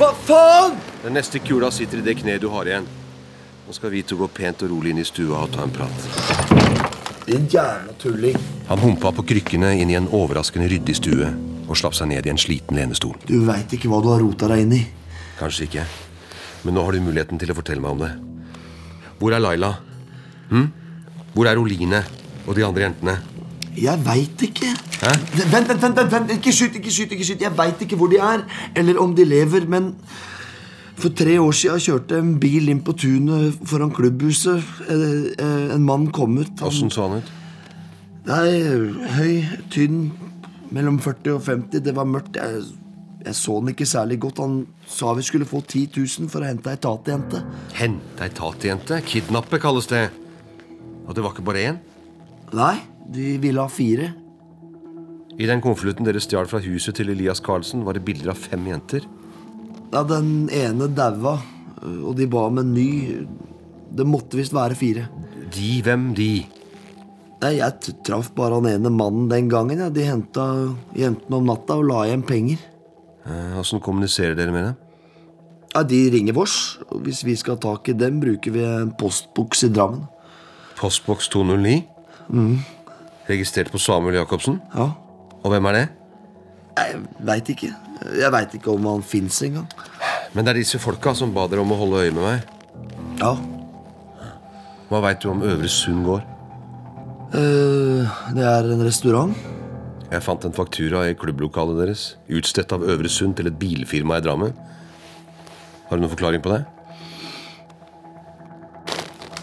Hva 0.00 0.10
faen?! 0.24 0.80
Den 1.04 1.16
neste 1.20 1.44
kula 1.44 1.68
sitter 1.76 2.00
i 2.00 2.08
det 2.08 2.16
kneet 2.24 2.40
du 2.40 2.48
har 2.56 2.72
igjen. 2.72 2.88
Nå 3.68 3.76
skal 3.76 3.92
vi 3.92 4.00
to 4.00 4.16
gå 4.16 4.32
pent 4.32 4.64
og 4.64 4.72
rolig 4.72 4.96
inn 4.96 5.04
i 5.04 5.08
stua 5.08 5.44
og 5.44 5.52
ta 5.52 5.68
en 5.68 5.76
prat. 5.76 6.10
Din 7.28 7.44
jævla 7.52 8.00
tulling. 8.00 8.40
Han 8.72 8.80
humpa 8.80 9.12
på 9.12 9.28
krykkene 9.28 9.76
inn 9.76 9.92
i 9.92 10.00
en 10.00 10.08
overraskende 10.08 10.72
ryddig 10.72 10.96
stue 10.96 11.34
og 11.72 11.78
slapp 11.80 11.96
seg 11.96 12.10
ned 12.12 12.28
i 12.28 12.32
en 12.32 12.40
sliten 12.40 12.76
lenestol. 12.78 13.16
Du 13.28 13.38
veit 13.48 13.72
ikke 13.72 13.88
hva 13.90 14.02
du 14.04 14.10
har 14.12 14.20
rota 14.22 14.48
deg 14.52 14.66
inn 14.66 14.76
i. 14.76 14.82
Kanskje 15.40 15.66
ikke, 15.66 15.84
men 16.66 16.76
nå 16.76 16.84
har 16.84 16.94
du 16.94 17.02
muligheten 17.02 17.40
til 17.40 17.50
å 17.52 17.56
fortelle 17.58 17.82
meg 17.82 17.96
om 17.96 18.02
det. 18.04 18.12
Hvor 19.18 19.34
er 19.34 19.42
Laila? 19.42 19.72
Hm? 20.52 20.66
Hvor 21.32 21.48
er 21.48 21.58
Oline 21.60 22.02
og 22.46 22.56
de 22.58 22.64
andre 22.66 22.84
jentene? 22.88 23.16
Jeg 23.72 24.02
veit 24.04 24.42
ikke. 24.44 24.68
Hæ? 25.00 25.12
Vent, 25.48 25.70
vent, 25.72 25.82
vent, 25.96 26.12
vent. 26.12 26.32
Ikke 26.36 26.52
skyt, 26.52 26.76
ikke 26.76 26.92
skyt. 26.92 27.14
ikke 27.16 27.24
skyt 27.24 27.40
Jeg 27.46 27.56
veit 27.56 27.80
ikke 27.86 27.96
hvor 27.96 28.10
de 28.12 28.18
er, 28.20 28.44
eller 28.76 28.98
om 29.00 29.14
de 29.16 29.24
lever, 29.24 29.64
men 29.66 29.94
for 31.00 31.08
tre 31.16 31.38
år 31.40 31.54
siden 31.56 31.80
kjørte 31.80 32.18
en 32.20 32.34
bil 32.42 32.68
inn 32.68 32.82
på 32.84 32.92
tunet 33.00 33.56
foran 33.66 33.90
klubbhuset. 33.96 34.60
Eh, 34.92 35.32
eh, 35.38 35.72
En 35.74 35.86
mann 35.88 36.10
kom 36.12 36.36
ut. 36.38 36.52
Åssen 36.62 36.92
så 36.92 37.08
han 37.08 37.22
ut? 37.22 37.32
Nei, 38.28 38.50
høy, 39.16 39.32
tynn, 39.72 40.12
mellom 40.72 40.98
40 41.02 41.36
og 41.36 41.44
50. 41.46 41.82
Det 41.84 41.94
var 41.96 42.08
mørkt. 42.08 42.38
Jeg, 42.38 42.62
jeg 43.26 43.36
så 43.38 43.58
han 43.60 43.72
ikke 43.72 43.86
særlig 43.88 44.18
godt. 44.24 44.40
Han 44.42 44.56
sa 44.88 45.12
vi 45.18 45.26
skulle 45.26 45.48
få 45.48 45.62
10 45.66 45.84
000 45.96 46.32
for 46.32 46.42
å 46.42 46.48
hente 46.50 46.72
ei 46.72 46.80
tatejente. 46.82 47.42
Hente 47.78 48.26
ei 48.26 48.32
tatejente? 48.34 48.98
Kidnappe 49.06 49.60
kalles 49.62 49.90
det. 49.92 50.08
Og 51.06 51.14
det 51.16 51.24
var 51.24 51.34
ikke 51.34 51.46
bare 51.46 51.64
én? 51.70 51.80
Nei, 52.56 52.76
de 53.12 53.36
ville 53.42 53.62
ha 53.62 53.70
fire. 53.72 54.12
I 55.40 55.48
den 55.48 55.62
konvolutten 55.64 56.06
dere 56.06 56.20
stjal 56.20 56.46
fra 56.50 56.60
huset 56.62 56.98
til 56.98 57.10
Elias 57.14 57.40
Carlsen, 57.42 57.86
var 57.86 57.96
det 57.96 58.04
bilder 58.04 58.34
av 58.34 58.40
fem 58.40 58.66
jenter. 58.68 59.06
Ja, 59.92 60.02
Den 60.08 60.48
ene 60.52 60.88
daua, 60.92 61.38
og 61.82 62.16
de 62.16 62.26
ba 62.30 62.46
om 62.48 62.60
en 62.60 62.74
ny. 62.74 62.88
Det 63.92 64.06
måtte 64.08 64.38
visst 64.38 64.54
være 64.56 64.76
fire. 64.78 65.06
De, 65.52 65.70
hvem 65.84 66.12
de? 66.16 66.44
Nei, 67.42 67.56
Jeg 67.58 67.96
traff 68.06 68.30
bare 68.36 68.54
han 68.60 68.68
ene 68.70 68.90
mannen 68.94 69.28
den 69.30 69.48
gangen. 69.50 69.78
Ja. 69.82 69.88
De 69.90 70.04
henta 70.06 70.44
jentene 70.94 71.40
om 71.40 71.46
natta 71.48 71.74
og 71.80 71.88
la 71.88 72.04
igjen 72.06 72.22
penger. 72.26 72.58
Eh, 73.26 73.78
kommuniserer 73.82 74.34
dere 74.38 74.52
med 74.54 74.64
dem? 74.64 74.76
Ja, 75.74 75.82
De 75.82 76.10
ringer 76.10 76.32
vårs. 76.34 76.78
og 76.90 77.02
Hvis 77.02 77.24
vi 77.24 77.34
skal 77.36 77.54
ha 77.56 77.60
tak 77.60 77.88
i 77.88 77.92
dem, 77.92 78.20
bruker 78.20 78.50
vi 78.52 78.62
en 78.62 78.92
postboks 78.92 79.64
i 79.64 79.68
Drammen. 79.68 80.06
Postboks 80.76 81.28
209? 81.28 81.82
Registrert 83.28 83.70
på 83.72 83.78
Samuel 83.78 84.14
Jacobsen? 84.14 84.60
Ja, 84.74 84.92
Og 85.44 85.50
hvem 85.50 85.64
er 85.66 85.72
det? 85.72 85.88
Jeg 86.76 87.00
veit 87.20 87.48
ikke. 87.48 87.74
Jeg 88.18 88.32
veit 88.32 88.54
ikke 88.54 88.70
om 88.72 88.86
han 88.86 89.02
fins 89.02 89.42
engang. 89.42 89.66
Men 90.32 90.44
det 90.44 90.52
er 90.54 90.60
disse 90.60 90.78
folka 90.78 91.14
som 91.14 91.32
ba 91.34 91.46
dere 91.48 91.60
om 91.60 91.72
å 91.72 91.76
holde 91.76 92.04
øye 92.06 92.12
med 92.14 92.22
meg. 92.22 92.42
Ja. 93.18 93.34
Hva 94.88 95.00
veit 95.02 95.20
du 95.20 95.28
om 95.30 95.42
Øvre 95.42 95.68
Sund 95.68 96.04
gård? 96.06 96.22
Eh, 97.38 98.12
det 98.36 98.44
er 98.46 98.70
en 98.74 98.84
restaurant. 98.84 99.34
Jeg 100.12 100.24
fant 100.24 100.44
en 100.44 100.52
faktura 100.52 101.06
i 101.08 101.16
klubblokalet 101.16 101.78
deres, 101.80 102.04
utstedt 102.28 102.74
av 102.76 102.84
Øvre 102.84 103.08
Sund 103.08 103.38
til 103.38 103.48
et 103.48 103.56
bilfirma 103.58 104.18
i 104.20 104.24
Drammen. 104.24 104.52
Har 105.88 105.96
du 105.96 106.04
noen 106.04 106.12
forklaring 106.12 106.44
på 106.44 106.52
det? 106.52 106.62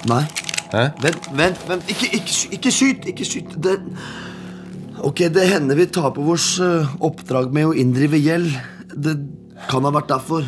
Nei. 0.09 0.23
Hæ? 0.69 0.83
Vent, 1.01 1.29
vent, 1.33 1.63
vent. 1.69 1.89
Ikke, 1.89 2.11
ikke, 2.13 2.35
ikke 2.59 2.71
skyt! 2.73 3.09
Ikke 3.09 3.25
skyt. 3.25 3.55
Det, 3.57 3.75
ok, 5.01 5.25
det 5.33 5.47
hender 5.49 5.79
vi 5.79 5.89
tar 5.89 6.13
på 6.13 6.25
vårt 6.25 6.45
eh, 6.61 6.95
oppdrag 7.01 7.49
med 7.53 7.71
å 7.71 7.75
inndrive 7.77 8.21
gjeld. 8.21 8.53
Det 8.93 9.17
kan 9.69 9.85
ha 9.85 9.93
vært 9.93 10.11
derfor. 10.13 10.45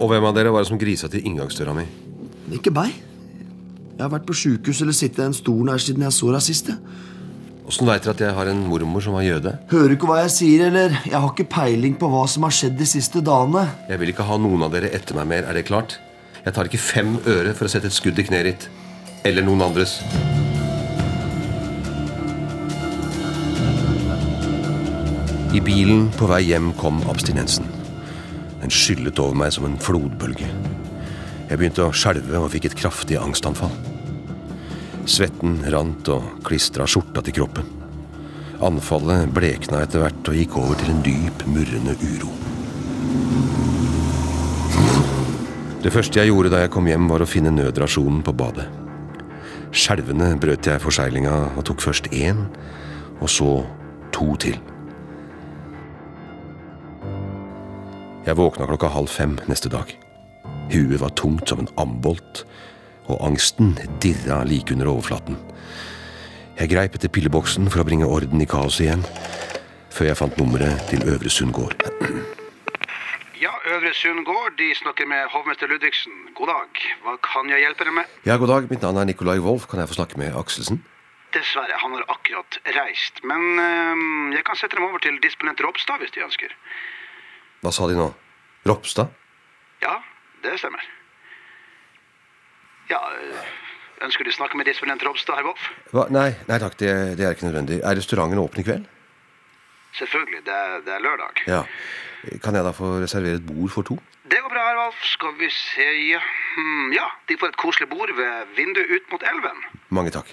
Og 0.00 0.08
hvem 0.10 0.24
av 0.26 0.34
dere 0.36 0.52
var 0.54 0.64
det 0.64 0.72
som 0.72 0.80
grisa 0.80 1.10
til 1.12 1.26
inngangsdøra 1.28 1.76
mi? 1.76 1.84
Ikke 2.56 2.72
meg. 2.74 2.96
Jeg 3.94 4.02
har 4.02 4.10
vært 4.10 4.26
på 4.26 4.34
sjukehus 4.34 4.80
eller 4.82 4.96
sittet 4.96 5.20
i 5.22 5.26
en 5.28 5.36
stol 5.36 5.68
her 5.70 5.78
siden 5.82 6.02
jeg 6.02 6.14
så 6.16 6.32
deg 6.34 6.42
sist. 6.42 6.70
Åssen 7.64 7.88
veit 7.88 8.02
dere 8.02 8.12
at 8.12 8.22
jeg 8.24 8.34
har 8.36 8.48
en 8.50 8.64
mormor 8.68 9.04
som 9.04 9.14
var 9.16 9.22
jøde? 9.24 9.54
Hører 9.70 9.92
du 9.92 9.94
ikke 9.94 10.08
hva 10.10 10.18
jeg 10.24 10.32
sier, 10.34 10.64
eller? 10.66 10.98
Jeg 11.06 11.14
har 11.14 11.30
ikke 11.30 11.46
peiling 11.54 11.94
på 12.00 12.10
hva 12.10 12.24
som 12.28 12.44
har 12.44 12.52
skjedd 12.52 12.74
de 12.80 12.88
siste 12.90 13.22
dagene. 13.24 13.62
Jeg 13.88 14.02
vil 14.02 14.10
ikke 14.12 14.26
ha 14.26 14.36
noen 14.42 14.66
av 14.66 14.74
dere 14.74 14.90
etter 14.98 15.16
meg 15.16 15.30
mer, 15.30 15.46
er 15.46 15.56
det 15.56 15.64
klart? 15.70 15.96
Jeg 16.44 16.52
tar 16.58 16.68
ikke 16.68 16.82
fem 16.82 17.14
øre 17.22 17.54
for 17.56 17.68
å 17.68 17.72
sette 17.72 17.88
et 17.88 17.96
skudd 17.96 18.18
i 18.20 18.26
kneet 18.26 18.50
ditt. 18.50 18.68
Eller 19.24 19.46
noen 19.46 19.62
andres. 19.64 20.00
I 25.54 25.62
bilen 25.62 26.08
på 26.18 26.26
vei 26.28 26.42
hjem 26.50 26.72
kom 26.82 26.98
abstinensen. 27.08 27.70
Den 28.58 28.74
skyllet 28.74 29.22
over 29.22 29.38
meg 29.38 29.54
som 29.54 29.70
en 29.70 29.78
flodbølge. 29.78 30.50
Jeg 31.44 31.60
begynte 31.60 31.84
å 31.84 31.92
skjelve 31.92 32.40
og 32.40 32.50
fikk 32.54 32.70
et 32.70 32.76
kraftig 32.78 33.18
angstanfall. 33.20 33.72
Svetten 35.04 35.58
rant 35.68 36.08
og 36.08 36.38
klistra 36.46 36.86
skjorta 36.88 37.20
til 37.24 37.36
kroppen. 37.36 37.66
Anfallet 38.64 39.28
blekna 39.34 39.82
etter 39.84 40.00
hvert 40.00 40.30
og 40.30 40.38
gikk 40.38 40.56
over 40.56 40.78
til 40.80 40.94
en 40.94 41.02
dyp, 41.04 41.44
murrende 41.50 41.96
uro. 42.00 42.30
Det 45.84 45.92
første 45.92 46.22
jeg 46.22 46.30
gjorde 46.30 46.54
da 46.54 46.62
jeg 46.62 46.72
kom 46.72 46.88
hjem, 46.88 47.10
var 47.12 47.20
å 47.20 47.28
finne 47.28 47.52
nødrasjonen 47.52 48.22
på 48.24 48.32
badet. 48.40 48.64
Skjelvende 49.74 50.30
brøt 50.40 50.64
jeg 50.70 50.80
forseglinga 50.80 51.34
og 51.58 51.66
tok 51.68 51.84
først 51.84 52.08
én, 52.14 52.46
og 53.20 53.28
så 53.28 53.50
to 54.16 54.30
til. 54.40 54.56
Jeg 58.24 58.40
våkna 58.40 58.70
klokka 58.70 58.88
halv 58.94 59.12
fem 59.12 59.36
neste 59.50 59.68
dag. 59.68 59.92
Huet 60.74 60.98
var 60.98 61.12
tungt 61.14 61.48
som 61.48 61.60
en 61.62 61.68
ambolt, 61.78 62.42
og 63.06 63.20
angsten 63.22 63.76
dirra 64.02 64.40
like 64.42 64.74
under 64.74 64.88
overflaten. 64.90 65.36
Jeg 66.58 66.72
greip 66.72 66.96
etter 66.98 67.12
pilleboksen 67.14 67.68
for 67.70 67.82
å 67.82 67.86
bringe 67.86 68.08
orden 68.10 68.42
i 68.42 68.46
kaoset 68.50 68.88
igjen, 68.88 69.04
før 69.94 70.08
jeg 70.08 70.18
fant 70.18 70.40
nummeret 70.40 70.82
til 70.90 71.04
Øvre 71.06 71.30
Sund 71.30 71.54
gård. 71.54 71.76
Ja, 73.38 73.52
Øvre 73.70 73.92
Sund 73.94 74.24
gård, 74.26 74.56
de 74.58 74.72
snakker 74.74 75.06
med 75.06 75.30
hovmester 75.30 75.70
Ludvigsen. 75.70 76.16
God 76.34 76.50
dag. 76.50 76.80
Hva 77.04 77.14
kan 77.22 77.52
jeg 77.52 77.62
hjelpe 77.62 77.86
dere 77.86 77.94
med? 78.00 78.16
Ja, 78.26 78.38
god 78.42 78.50
dag. 78.50 78.66
Mitt 78.72 78.82
navn 78.82 78.98
er 78.98 79.06
Nicolai 79.10 79.36
Wolff. 79.44 79.68
Kan 79.70 79.82
jeg 79.82 79.92
få 79.92 79.98
snakke 80.00 80.18
med 80.18 80.34
Akselsen? 80.34 80.80
Dessverre, 81.36 81.76
han 81.82 81.94
har 81.94 82.06
akkurat 82.16 82.58
reist. 82.78 83.22
Men 83.22 83.62
øh, 83.62 84.34
jeg 84.34 84.42
kan 84.48 84.58
sette 84.58 84.74
dem 84.80 84.88
over 84.88 84.98
til 85.06 85.22
disponent 85.22 85.62
Ropstad 85.62 86.02
hvis 86.02 86.14
de 86.16 86.24
ønsker. 86.26 86.56
Hva 87.62 87.74
sa 87.74 87.86
de 87.90 87.98
nå? 87.98 88.08
Ropstad? 88.66 89.14
Ja, 89.84 90.00
det 90.44 90.58
stemmer. 90.60 90.84
Ja, 92.90 93.00
øh, 93.16 93.52
ønsker 94.04 94.26
du 94.26 94.32
å 94.32 94.36
snakke 94.36 94.58
med 94.60 94.68
disponent 94.68 95.04
Robstad, 95.06 95.38
herr 95.40 95.48
Woff? 95.48 95.68
Nei, 96.12 96.30
nei 96.48 96.58
takk, 96.60 96.76
det, 96.80 96.92
det 97.18 97.26
er 97.26 97.36
ikke 97.36 97.48
nødvendig. 97.48 97.80
Er 97.82 97.96
restauranten 97.98 98.42
åpen 98.42 98.60
i 98.60 98.66
kveld? 98.66 98.88
Selvfølgelig, 99.94 100.42
det 100.46 100.54
er, 100.54 100.80
det 100.86 100.92
er 100.96 101.04
lørdag. 101.04 101.44
Ja. 101.46 101.62
Kan 102.42 102.56
jeg 102.56 102.66
da 102.66 102.72
få 102.74 102.96
reservere 103.02 103.38
et 103.38 103.46
bord 103.46 103.70
for 103.70 103.86
to? 103.86 103.98
Det 104.30 104.40
går 104.42 104.50
bra, 104.50 104.64
herr 104.70 104.80
Wolf. 104.80 105.00
Skal 105.06 105.34
vi 105.38 105.50
se. 105.52 106.18
Hmm, 106.56 106.92
ja, 106.96 107.06
de 107.28 107.36
får 107.40 107.52
et 107.52 107.60
koselig 107.60 107.88
bord 107.92 108.10
ved 108.16 108.56
vinduet 108.56 108.90
ut 108.96 109.12
mot 109.12 109.26
elven. 109.32 109.64
Mange 109.94 110.14
takk. 110.16 110.32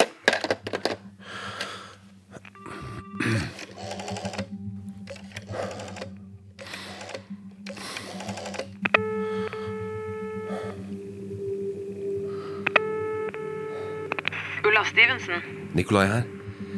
Ulla 14.82 14.90
Stevenson. 14.90 15.42
Nikolai 15.74 16.08
her. 16.08 16.24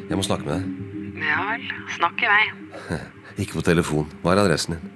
Jeg 0.09 0.17
må 0.19 0.23
snakke 0.27 0.43
med 0.43 0.57
deg. 0.57 1.21
Ja 1.23 1.43
vel, 1.47 1.61
snakk 1.95 2.19
i 2.19 2.27
vei. 2.27 2.41
Ikke 3.41 3.55
på 3.55 3.63
telefon. 3.63 4.09
Hva 4.19 4.33
er 4.33 4.41
adressen 4.41 4.75
din? 4.75 4.89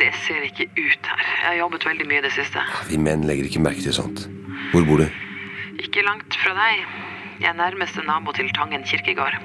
Det 0.00 0.08
ser 0.24 0.42
ikke 0.42 0.66
ut 0.74 1.06
her. 1.06 1.22
Jeg 1.22 1.46
har 1.46 1.54
jobbet 1.60 1.86
veldig 1.86 2.08
mye 2.10 2.18
i 2.18 2.24
det 2.26 2.32
siste. 2.34 2.64
Vi 2.90 2.98
menn 2.98 3.22
legger 3.30 3.46
ikke 3.46 3.62
merke 3.62 3.80
til 3.80 3.94
sånt. 3.94 4.26
Hvor 4.74 4.84
bor 4.90 5.00
du? 5.00 5.06
Ikke 5.78 6.02
langt 6.02 6.34
fra 6.42 6.52
deg. 6.58 6.82
Jeg 7.38 7.52
er 7.54 7.56
nærmeste 7.62 8.02
nabo 8.10 8.34
til 8.34 8.50
Tangen 8.58 8.82
kirkegård. 8.82 9.38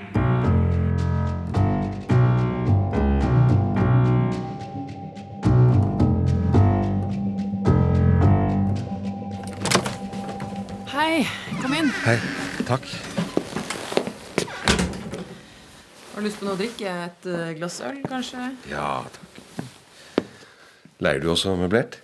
Hei, 10.98 11.28
kom 11.62 11.78
inn. 11.78 11.94
Hei. 12.10 12.41
Takk. 12.72 12.86
Har 16.14 16.22
du 16.22 16.24
lyst 16.24 16.38
på 16.40 16.46
noe 16.48 16.54
å 16.56 16.60
drikke? 16.62 16.88
Et 16.88 17.28
eh, 17.28 17.50
glass 17.58 17.82
øl, 17.84 17.98
kanskje? 18.08 18.46
Ja, 18.72 19.02
takk. 19.12 19.42
Leier 21.04 21.20
du 21.20 21.28
også 21.34 21.58
møblert? 21.60 22.00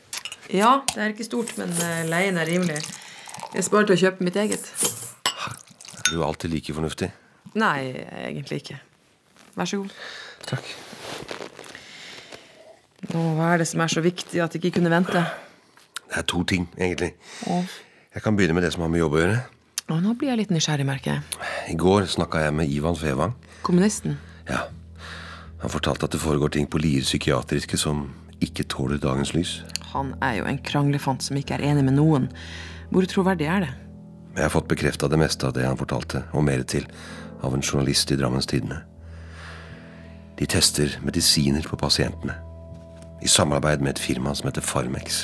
Ja, 0.51 0.81
det 0.91 0.99
er 1.05 1.15
ikke 1.15 1.29
stort, 1.29 1.55
men 1.55 1.71
eh, 1.85 2.03
leien 2.11 2.35
er 2.41 2.51
rimelig. 2.51 2.81
Jeg 3.55 3.63
sparer 3.63 3.87
til 3.87 3.95
å 3.95 4.01
kjøpe 4.03 4.27
mitt 4.27 4.41
eget. 4.43 4.67
Er 5.31 6.11
du 6.11 6.19
alltid 6.27 6.51
like 6.51 6.75
fornuftig? 6.75 7.13
Nei, 7.55 8.03
egentlig 8.27 8.65
ikke. 8.65 8.83
Vær 9.55 9.71
så 9.71 9.85
god. 9.85 9.97
Takk. 10.51 10.71
Nå, 13.13 13.23
hva 13.39 13.53
er 13.53 13.63
det 13.63 13.71
som 13.71 13.87
er 13.87 13.95
så 13.95 14.03
viktig 14.03 14.43
at 14.43 14.51
jeg 14.51 14.65
ikke 14.65 14.81
kunne 14.81 14.91
vente? 14.91 15.23
Det 16.09 16.25
er 16.25 16.27
to 16.27 16.43
ting, 16.43 16.67
egentlig. 16.75 17.13
Jeg 17.47 18.25
kan 18.25 18.35
begynne 18.35 18.59
med 18.59 18.67
det 18.67 18.75
som 18.75 18.83
har 18.83 18.91
med 18.91 19.07
jobb 19.07 19.15
å 19.15 19.29
gjøre. 19.29 19.45
Og 19.87 20.01
nå 20.03 20.13
blir 20.19 20.33
jeg 20.33 20.41
litt 20.41 20.49
nysgjerrig, 20.51 20.83
merker 20.87 21.13
jeg. 21.13 21.43
I 21.71 21.75
går 21.79 22.09
snakka 22.11 22.41
jeg 22.43 22.55
med 22.57 22.71
Ivan 22.71 22.97
Fevang. 22.99 23.35
Kommunisten. 23.63 24.17
Ja. 24.49 24.65
Han 25.61 25.71
fortalte 25.71 26.09
at 26.09 26.15
det 26.15 26.19
foregår 26.19 26.51
ting 26.57 26.67
på 26.67 26.81
Lier 26.83 27.05
psykiatriske 27.07 27.79
som 27.79 28.09
ikke 28.43 28.67
tåler 28.67 28.99
dagens 29.01 29.31
lys. 29.33 29.61
Han 29.93 30.11
er 30.21 30.41
jo 30.41 30.49
en 30.49 30.59
kranglefant 30.59 31.23
som 31.23 31.39
ikke 31.39 31.55
er 31.55 31.63
enig 31.71 31.85
med 31.87 31.95
noen. 31.95 32.27
Hvor 32.91 33.07
troverdig 33.07 33.47
er 33.47 33.63
det? 33.63 33.71
Jeg 34.35 34.43
har 34.43 34.53
fått 34.53 34.67
bekrefta 34.69 35.07
det 35.09 35.17
meste 35.17 35.47
av 35.47 35.55
det 35.55 35.63
han 35.65 35.79
fortalte, 35.79 36.25
og 36.35 36.43
mer 36.45 36.61
til, 36.67 36.83
av 37.41 37.55
en 37.55 37.63
journalist 37.63 38.11
i 38.11 38.17
Drammens 38.19 38.49
Tidende. 38.49 38.83
De 40.37 40.45
tester 40.45 40.99
medisiner 41.01 41.65
på 41.65 41.79
pasientene. 41.79 42.35
I 43.23 43.31
samarbeid 43.31 43.81
med 43.81 43.95
et 43.95 44.03
firma 44.03 44.35
som 44.37 44.51
heter 44.51 44.61
Farmex. 44.61 45.23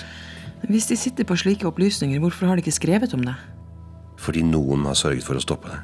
Hvis 0.65 0.87
de 0.89 0.97
sitter 0.97 1.27
på 1.27 1.37
slike 1.37 1.67
opplysninger, 1.67 2.23
hvorfor 2.23 2.47
har 2.47 2.55
de 2.55 2.63
ikke 2.63 2.79
skrevet 2.79 3.13
om 3.13 3.27
det? 3.27 3.35
Fordi 4.23 4.43
noen 4.47 4.85
har 4.87 4.95
sørget 4.95 5.25
for 5.27 5.39
å 5.39 5.43
stoppe 5.43 5.71
det. 5.71 5.81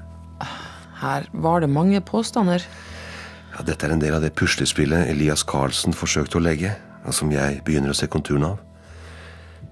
Her 0.99 1.27
var 1.31 1.63
det 1.63 1.71
mange 1.71 1.99
påstander. 2.03 2.63
Ja, 3.55 3.63
dette 3.67 3.87
er 3.87 3.95
en 3.95 4.01
del 4.03 4.15
av 4.15 4.23
det 4.23 4.35
puslespillet 4.39 5.09
Elias 5.11 5.43
Carlsen 5.47 5.95
forsøkte 5.95 6.39
å 6.39 6.43
legge, 6.43 6.73
og 7.05 7.15
som 7.15 7.31
jeg 7.31 7.61
begynner 7.67 7.91
å 7.91 7.97
se 7.97 8.07
konturene 8.11 8.53
av. 8.53 8.59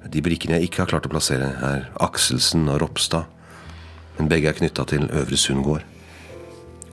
De 0.07 0.23
brikkene 0.23 0.57
jeg 0.57 0.69
ikke 0.69 0.83
har 0.83 0.91
klart 0.91 1.07
å 1.07 1.11
plassere, 1.11 1.51
er 1.63 1.87
Akselsen 2.03 2.67
og 2.71 2.81
Ropstad. 2.83 3.27
Men 4.17 4.31
begge 4.31 4.49
er 4.49 4.57
knytta 4.57 4.87
til 4.89 5.07
Øvre 5.11 5.39
Sund 5.39 5.63
gård. 5.67 5.83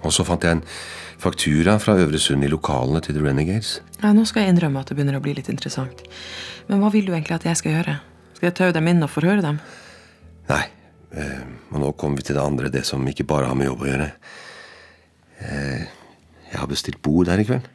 Og 0.04 0.12
så 0.12 0.26
fant 0.26 0.42
jeg 0.44 0.58
en 0.58 0.64
faktura 1.22 1.78
fra 1.80 1.96
Øvre 2.02 2.20
Sund 2.20 2.44
i 2.44 2.50
lokalene 2.50 3.00
til 3.04 3.16
The 3.16 3.22
Renegades. 3.24 3.78
Ja, 4.02 4.12
nå 4.12 4.26
skal 4.28 4.44
jeg 4.44 4.54
innrømme 4.54 4.82
at 4.82 4.90
det 4.90 4.98
begynner 4.98 5.18
å 5.18 5.24
bli 5.24 5.36
litt 5.38 5.48
interessant. 5.52 6.04
Men 6.68 6.82
hva 6.82 6.90
vil 6.92 7.06
du 7.06 7.14
egentlig 7.14 7.38
at 7.38 7.46
jeg 7.48 7.60
skal 7.62 7.78
gjøre? 7.78 7.98
Skal 8.34 8.50
jeg 8.50 8.58
taue 8.58 8.74
dem 8.76 8.90
inn 8.90 9.06
og 9.06 9.12
forhøre 9.14 9.44
dem? 9.44 9.62
Nei. 10.50 10.66
Eh, 11.14 11.42
og 11.72 11.80
nå 11.82 11.92
kommer 12.00 12.18
vi 12.18 12.26
til 12.28 12.34
det 12.38 12.42
andre, 12.44 12.70
det 12.74 12.84
som 12.88 13.04
ikke 13.06 13.26
bare 13.28 13.46
har 13.50 13.54
med 13.58 13.68
jobb 13.70 13.84
å 13.84 13.90
gjøre. 13.90 14.08
Eh, 15.44 15.84
jeg 16.50 16.60
har 16.60 16.70
bestilt 16.70 17.00
bord 17.02 17.26
der 17.30 17.42
i 17.42 17.46
kveld. 17.48 17.66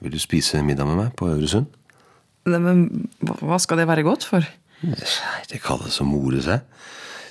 Vil 0.00 0.12
du 0.14 0.18
spise 0.22 0.60
middag 0.62 0.86
med 0.86 0.96
meg 1.00 1.14
på 1.18 1.28
Øvre 1.32 1.48
Sund? 1.50 1.66
Nei, 2.48 2.58
Men 2.62 3.08
hva- 3.24 3.58
skal 3.60 3.76
det 3.78 3.88
være 3.88 4.04
godt 4.06 4.24
for? 4.24 4.46
Det 5.50 5.60
kalles 5.62 5.98
å 6.00 6.04
more 6.06 6.40
seg. 6.40 6.60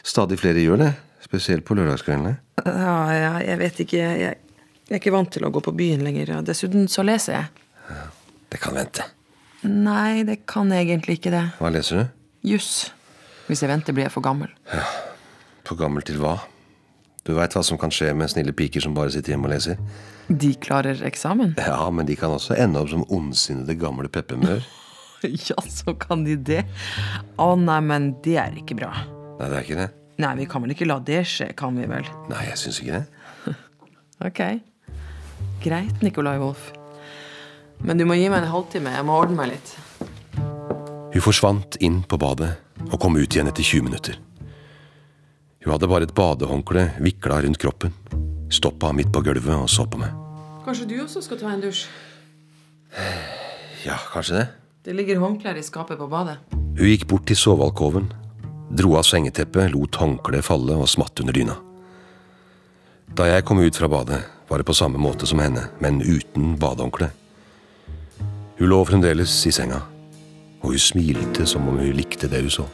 Stadig 0.04 0.38
flere 0.40 0.60
gjør 0.64 0.78
det. 0.78 0.94
Spesielt 1.24 1.64
på 1.66 1.76
lørdagskveldene. 1.76 2.38
Ja, 2.66 2.98
ja, 3.12 3.32
jeg 3.40 3.58
vet 3.60 3.80
ikke. 3.86 3.98
Jeg, 3.98 4.38
jeg 4.88 4.96
er 4.96 5.00
ikke 5.00 5.12
vant 5.16 5.32
til 5.32 5.44
å 5.48 5.52
gå 5.52 5.62
på 5.64 5.74
byen 5.76 6.04
lenger. 6.04 6.38
og 6.38 6.46
Dessuten 6.46 6.88
så 6.88 7.04
leser 7.04 7.34
jeg. 7.34 7.48
Det 8.50 8.60
kan 8.64 8.76
vente. 8.76 9.04
Nei, 9.64 10.24
det 10.24 10.46
kan 10.48 10.70
egentlig 10.72 11.18
ikke 11.20 11.32
det. 11.34 11.46
Hva 11.60 11.72
leser 11.74 12.04
du? 12.04 12.08
Juss. 12.54 12.92
Hvis 13.48 13.64
jeg 13.64 13.72
venter, 13.72 13.96
blir 13.96 14.08
jeg 14.08 14.14
for 14.14 14.26
gammel. 14.26 14.52
For 15.68 15.80
gammel 15.80 16.04
til 16.08 16.20
hva? 16.20 16.38
Du 17.28 17.34
veit 17.36 17.56
hva 17.56 17.64
som 17.64 17.80
kan 17.80 17.92
skje 17.92 18.14
med 18.16 18.32
snille 18.32 18.54
piker 18.56 18.84
som 18.84 18.96
bare 18.96 19.12
sitter 19.12 19.34
hjemme 19.34 19.50
og 19.50 19.54
leser? 19.56 19.80
De 20.28 20.54
klarer 20.64 21.00
eksamen? 21.08 21.54
Ja, 21.60 21.80
men 21.92 22.08
de 22.08 22.16
kan 22.20 22.32
også 22.36 22.56
ende 22.60 22.80
opp 22.82 22.92
som 22.92 23.06
ondsinnede 23.08 23.78
gamle 23.80 24.12
peppermør. 24.12 24.64
Ja, 25.26 25.56
så 25.66 25.96
kan 25.98 26.22
de 26.28 26.36
det. 26.38 26.60
Å 27.42 27.48
nei, 27.58 27.80
men 27.82 28.12
det 28.22 28.36
er 28.38 28.54
ikke 28.60 28.76
bra. 28.78 28.92
Nei, 29.40 29.48
det 29.50 29.56
er 29.58 29.64
ikke 29.64 29.78
det. 29.80 29.88
Nei, 30.22 30.34
vi 30.38 30.46
kan 30.52 30.62
vel 30.62 30.76
ikke 30.76 30.86
la 30.86 31.00
det 31.02 31.24
skje, 31.26 31.48
kan 31.58 31.74
vi 31.74 31.88
vel? 31.90 32.06
Nei, 32.30 32.44
jeg 32.52 32.60
syns 32.62 32.78
ikke 32.84 33.00
det. 33.00 33.56
Ok. 34.30 34.44
Greit, 35.66 36.06
Nicolai 36.06 36.36
Wolf. 36.42 36.70
Men 37.82 37.98
du 37.98 38.06
må 38.06 38.14
gi 38.18 38.30
meg 38.30 38.44
en 38.44 38.54
halvtime. 38.54 38.94
Jeg 38.94 39.06
må 39.10 39.18
ordne 39.18 39.42
meg 39.42 39.56
litt. 39.56 39.74
Hun 41.18 41.26
forsvant 41.26 41.82
inn 41.82 42.04
på 42.06 42.22
badet 42.22 42.54
og 42.92 43.00
kom 43.02 43.18
ut 43.18 43.36
igjen 43.36 43.50
etter 43.50 43.66
20 43.66 43.88
minutter. 43.90 44.18
Hun 45.64 45.74
hadde 45.74 45.90
bare 45.92 46.08
et 46.08 46.16
badehåndkle 46.16 46.86
vikla 47.04 47.42
rundt 47.44 47.60
kroppen, 47.60 47.94
stoppa 48.54 48.94
midt 48.96 49.12
på 49.12 49.24
gulvet 49.26 49.56
og 49.56 49.70
så 49.72 49.84
på 49.90 50.00
meg. 50.00 50.14
Kanskje 50.64 50.88
du 50.88 50.96
også 51.04 51.24
skal 51.26 51.42
ta 51.42 51.52
en 51.52 51.64
dusj? 51.64 51.86
Ja, 53.86 53.98
kanskje 54.14 54.40
det. 54.40 54.48
Det 54.88 54.96
ligger 54.96 55.20
håndklær 55.20 55.58
i 55.60 55.66
skapet 55.66 56.00
på 56.00 56.08
badet. 56.08 56.38
Hun 56.52 56.88
gikk 56.88 57.08
bort 57.12 57.26
til 57.28 57.36
sovealkoven, 57.40 58.08
dro 58.72 58.96
av 59.00 59.04
sengeteppet, 59.08 59.74
lot 59.74 60.00
håndkleet 60.00 60.46
falle 60.48 60.78
og 60.80 60.88
smatt 60.92 61.20
under 61.24 61.36
dyna. 61.36 61.58
Da 63.18 63.28
jeg 63.28 63.46
kom 63.48 63.60
ut 63.60 63.76
fra 63.76 63.90
badet, 63.92 64.22
var 64.48 64.60
det 64.62 64.68
på 64.68 64.76
samme 64.76 65.00
måte 65.00 65.28
som 65.28 65.40
henne, 65.44 65.66
men 65.84 66.00
uten 66.00 66.56
badehåndkle. 66.60 67.10
Hun 68.58 68.72
lå 68.72 68.80
fremdeles 68.88 69.34
i 69.48 69.52
senga, 69.52 69.82
og 70.62 70.74
hun 70.74 70.82
smilte 70.82 71.46
som 71.50 71.68
om 71.70 71.80
hun 71.80 71.96
likte 71.98 72.30
det 72.32 72.42
hun 72.46 72.54
så. 72.54 72.68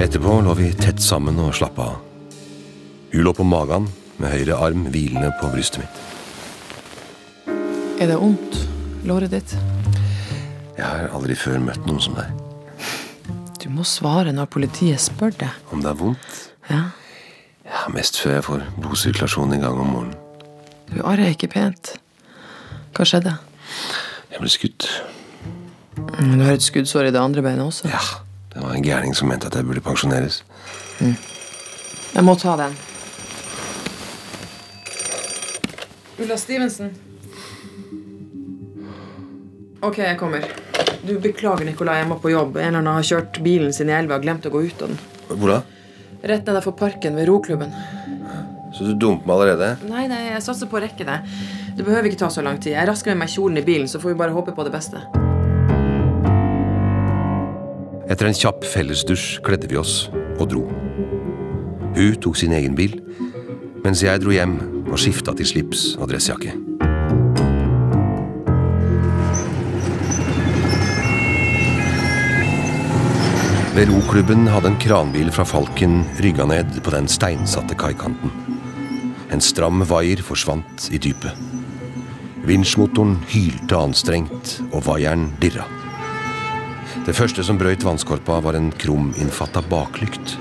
Etterpå 0.00 0.38
lå 0.42 0.54
vi 0.58 0.70
tett 0.80 1.02
sammen 1.04 1.38
og 1.42 1.52
slappa 1.54 1.90
av. 1.92 1.98
Hun 3.12 3.26
lå 3.26 3.32
på 3.36 3.44
magen 3.44 3.88
med 4.20 4.32
høyre 4.32 4.56
arm 4.56 4.86
hvilende 4.92 5.32
på 5.40 5.50
brystet 5.52 5.82
mitt. 5.84 5.98
Er 8.00 8.08
det 8.08 8.16
vondt? 8.16 8.56
Låret 9.04 9.32
ditt? 9.34 9.52
Jeg 10.76 10.86
har 10.86 11.12
aldri 11.12 11.36
før 11.36 11.60
møtt 11.60 11.84
noen 11.84 12.00
som 12.00 12.16
deg. 12.16 12.32
Du 13.60 13.68
må 13.72 13.84
svare 13.84 14.32
når 14.32 14.48
politiet 14.54 15.02
spør 15.04 15.34
deg. 15.42 15.52
Om 15.68 15.84
det 15.84 15.92
er 15.92 15.98
vondt? 16.00 16.40
Ja. 16.70 16.82
Mest 17.94 18.20
før 18.22 18.36
jeg 18.36 18.44
får 18.46 18.64
blodsirkulasjon 18.80 19.54
i 19.56 19.60
gang 19.62 19.78
om 19.82 19.88
morgenen. 19.94 20.16
Du 20.90 21.00
arrer 21.06 21.32
ikke 21.34 21.48
pent. 21.50 21.94
Hva 22.96 23.06
skjedde? 23.06 23.32
Jeg 24.30 24.42
ble 24.42 24.50
skutt. 24.50 24.86
Men 25.96 26.38
Du 26.38 26.44
har 26.44 26.54
et 26.58 26.64
skuddsår 26.64 27.08
i 27.08 27.14
det 27.14 27.20
andre 27.20 27.42
beinet 27.42 27.64
også. 27.66 27.88
Ja, 27.90 28.02
Det 28.52 28.62
var 28.62 28.74
en 28.74 28.82
gærning 28.82 29.14
som 29.14 29.28
mente 29.28 29.46
at 29.46 29.54
jeg 29.54 29.66
burde 29.66 29.80
pensjoneres. 29.80 30.42
Jeg 31.00 32.24
må 32.26 32.34
ta 32.34 32.56
den. 32.58 32.74
Ulla 36.20 36.36
Stevenson. 36.36 36.90
Ok, 39.82 39.98
jeg 39.98 40.18
kommer. 40.18 40.42
Du, 41.06 41.18
Beklager, 41.18 41.64
Nikolai. 41.64 41.98
Jeg 42.02 42.08
må 42.10 42.18
på 42.20 42.28
jobb. 42.30 42.56
En 42.56 42.66
eller 42.66 42.78
annen 42.82 42.98
har 42.98 43.06
kjørt 43.06 43.38
bilen 43.42 43.72
sin 43.72 43.88
i 43.88 43.94
elva 43.96 44.18
og 44.18 44.26
glemt 44.26 44.44
å 44.46 44.50
gå 44.52 44.60
ut 44.66 44.82
av 44.82 44.90
den. 44.92 44.98
Hvor 45.30 45.54
da? 45.54 45.60
Rett 46.20 46.44
nedenfor 46.44 46.74
parken 46.76 47.16
ved 47.16 47.28
roklubben. 47.30 47.72
Så 48.76 48.84
du 48.84 48.92
dumper 48.94 49.26
meg 49.26 49.34
allerede? 49.34 49.70
Nei, 49.88 50.04
nei, 50.10 50.20
jeg 50.30 50.44
satser 50.44 50.68
på 50.70 50.78
å 50.78 50.84
rekke 50.84 51.06
det. 51.08 51.16
Det 51.78 51.86
behøver 51.86 52.10
ikke 52.10 52.20
ta 52.22 52.30
så 52.32 52.44
lang 52.44 52.60
tid. 52.60 52.74
Jeg 52.76 52.88
rasker 52.90 53.14
med 53.14 53.24
meg 53.24 53.32
kjolen 53.32 53.58
i 53.58 53.64
bilen, 53.66 53.88
så 53.88 54.00
får 54.02 54.12
vi 54.12 54.20
bare 54.20 54.36
håpe 54.36 54.54
på 54.54 54.66
det 54.66 54.74
beste. 54.74 55.00
Etter 58.10 58.26
en 58.26 58.36
kjapp 58.36 58.66
fellesdusj 58.66 59.40
kledde 59.46 59.70
vi 59.70 59.78
oss 59.80 60.08
og 60.36 60.48
dro. 60.52 60.64
Hun 61.96 62.16
tok 62.22 62.38
sin 62.38 62.54
egen 62.56 62.76
bil, 62.78 62.98
mens 63.84 64.04
jeg 64.04 64.22
dro 64.22 64.34
hjem 64.34 64.58
og 64.90 64.98
skifta 65.00 65.34
til 65.38 65.48
slips 65.48 65.94
og 65.96 66.10
dressjakke. 66.12 66.69
Ved 73.70 73.86
roklubben 73.86 74.48
hadde 74.50 74.72
en 74.72 74.78
kranbil 74.82 75.28
fra 75.30 75.44
Falken 75.46 76.00
rygga 76.18 76.42
ned 76.50 76.80
på 76.82 76.90
den 76.90 77.06
steinsatte 77.06 77.76
kaikanten. 77.78 78.32
En 79.30 79.38
stram 79.38 79.84
vaier 79.86 80.18
forsvant 80.26 80.88
i 80.90 80.98
dypet. 80.98 81.38
Vinsjmotoren 82.50 83.20
hylte 83.30 83.78
anstrengt, 83.78 84.56
og 84.72 84.82
vaieren 84.88 85.28
dirra. 85.38 85.68
Det 87.06 87.14
første 87.14 87.46
som 87.46 87.62
brøyt 87.62 87.86
vannskorpa, 87.86 88.40
var 88.42 88.58
en 88.58 88.72
kruminnfatta 88.74 89.62
baklykt. 89.70 90.34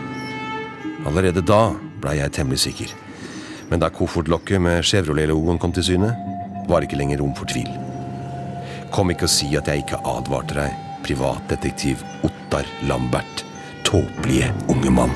Allerede 1.06 1.46
da 1.46 1.76
blei 2.02 2.18
jeg 2.24 2.34
temmelig 2.34 2.64
sikker. 2.66 2.98
Men 3.70 3.86
da 3.86 3.94
koffertlokket 3.94 4.58
med 4.58 4.82
Chevrolet-logoen 4.82 5.62
kom 5.62 5.78
til 5.78 5.86
syne, 5.86 6.16
var 6.66 6.82
ikke 6.82 6.98
lenger 6.98 7.22
rom 7.22 7.38
for 7.38 7.46
tvil. 7.46 7.70
Kom 8.90 9.14
ikke 9.14 9.30
og 9.30 9.36
si 9.38 9.54
at 9.54 9.70
jeg 9.70 9.86
ikke 9.86 10.02
advarte 10.18 10.58
deg, 10.58 10.89
privatdetektiv 11.10 12.04
Ottar 12.22 12.66
Lambert. 12.82 13.46
Tåpelige 13.84 14.54
unge 14.68 14.90
mann. 14.90 15.12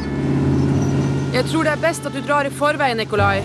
Jeg 1.34 1.46
tror 1.46 1.68
det 1.68 1.74
er 1.76 1.84
best 1.84 2.08
at 2.10 2.16
du 2.18 2.22
drar 2.26 2.50
i 2.50 2.54
forveien, 2.54 2.98
Nikolai. 2.98 3.44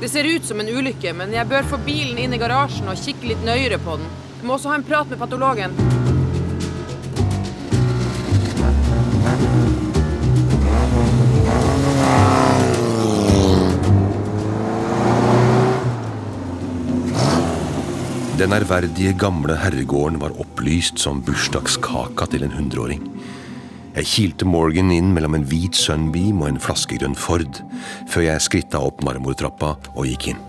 Det 0.00 0.10
ser 0.10 0.26
ut 0.26 0.44
som 0.44 0.60
en 0.60 0.70
ulykke, 0.70 1.12
men 1.14 1.34
jeg 1.34 1.46
bør 1.46 1.68
få 1.70 1.78
bilen 1.86 2.18
inn 2.18 2.34
i 2.34 2.40
garasjen 2.42 2.90
og 2.90 2.98
kikke 2.98 3.30
litt 3.30 3.46
nøyere 3.46 3.78
på 3.86 4.00
den. 4.00 4.10
Du 4.40 4.48
må 4.48 4.56
også 4.56 4.72
ha 4.72 4.80
en 4.80 4.88
prat 4.88 5.14
med 5.14 5.22
patologen. 5.22 5.78
Den 18.36 18.52
ærverdige 18.52 19.14
gamle 19.16 19.54
herregården 19.56 20.18
var 20.20 20.34
opplyst 20.36 20.98
som 21.00 21.22
bursdagskaka 21.24 22.26
til 22.28 22.42
en 22.44 22.52
hundreåring. 22.52 23.00
Jeg 23.96 24.08
kilte 24.10 24.44
Morgan 24.44 24.90
inn 24.92 25.14
mellom 25.16 25.38
en 25.38 25.46
hvit 25.48 25.78
Sunbeam 25.80 26.42
og 26.42 26.50
en 26.50 26.58
flaskegrønn 26.60 27.14
Ford, 27.16 27.62
før 28.12 28.26
jeg 28.26 28.42
skritta 28.44 28.82
opp 28.84 29.00
marmortrappa 29.06 29.70
og 29.94 30.04
gikk 30.10 30.26
inn. 30.34 30.42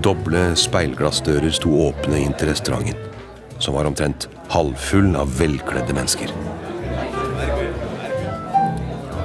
Doble 0.00 0.46
speilglassdører 0.56 1.52
sto 1.52 1.74
åpne 1.90 2.22
inn 2.24 2.32
til 2.40 2.48
restauranten, 2.48 2.96
som 3.60 3.76
var 3.76 3.90
omtrent 3.90 4.24
halvfull 4.54 5.12
av 5.20 5.34
velkledde 5.36 5.92
mennesker. 5.98 6.32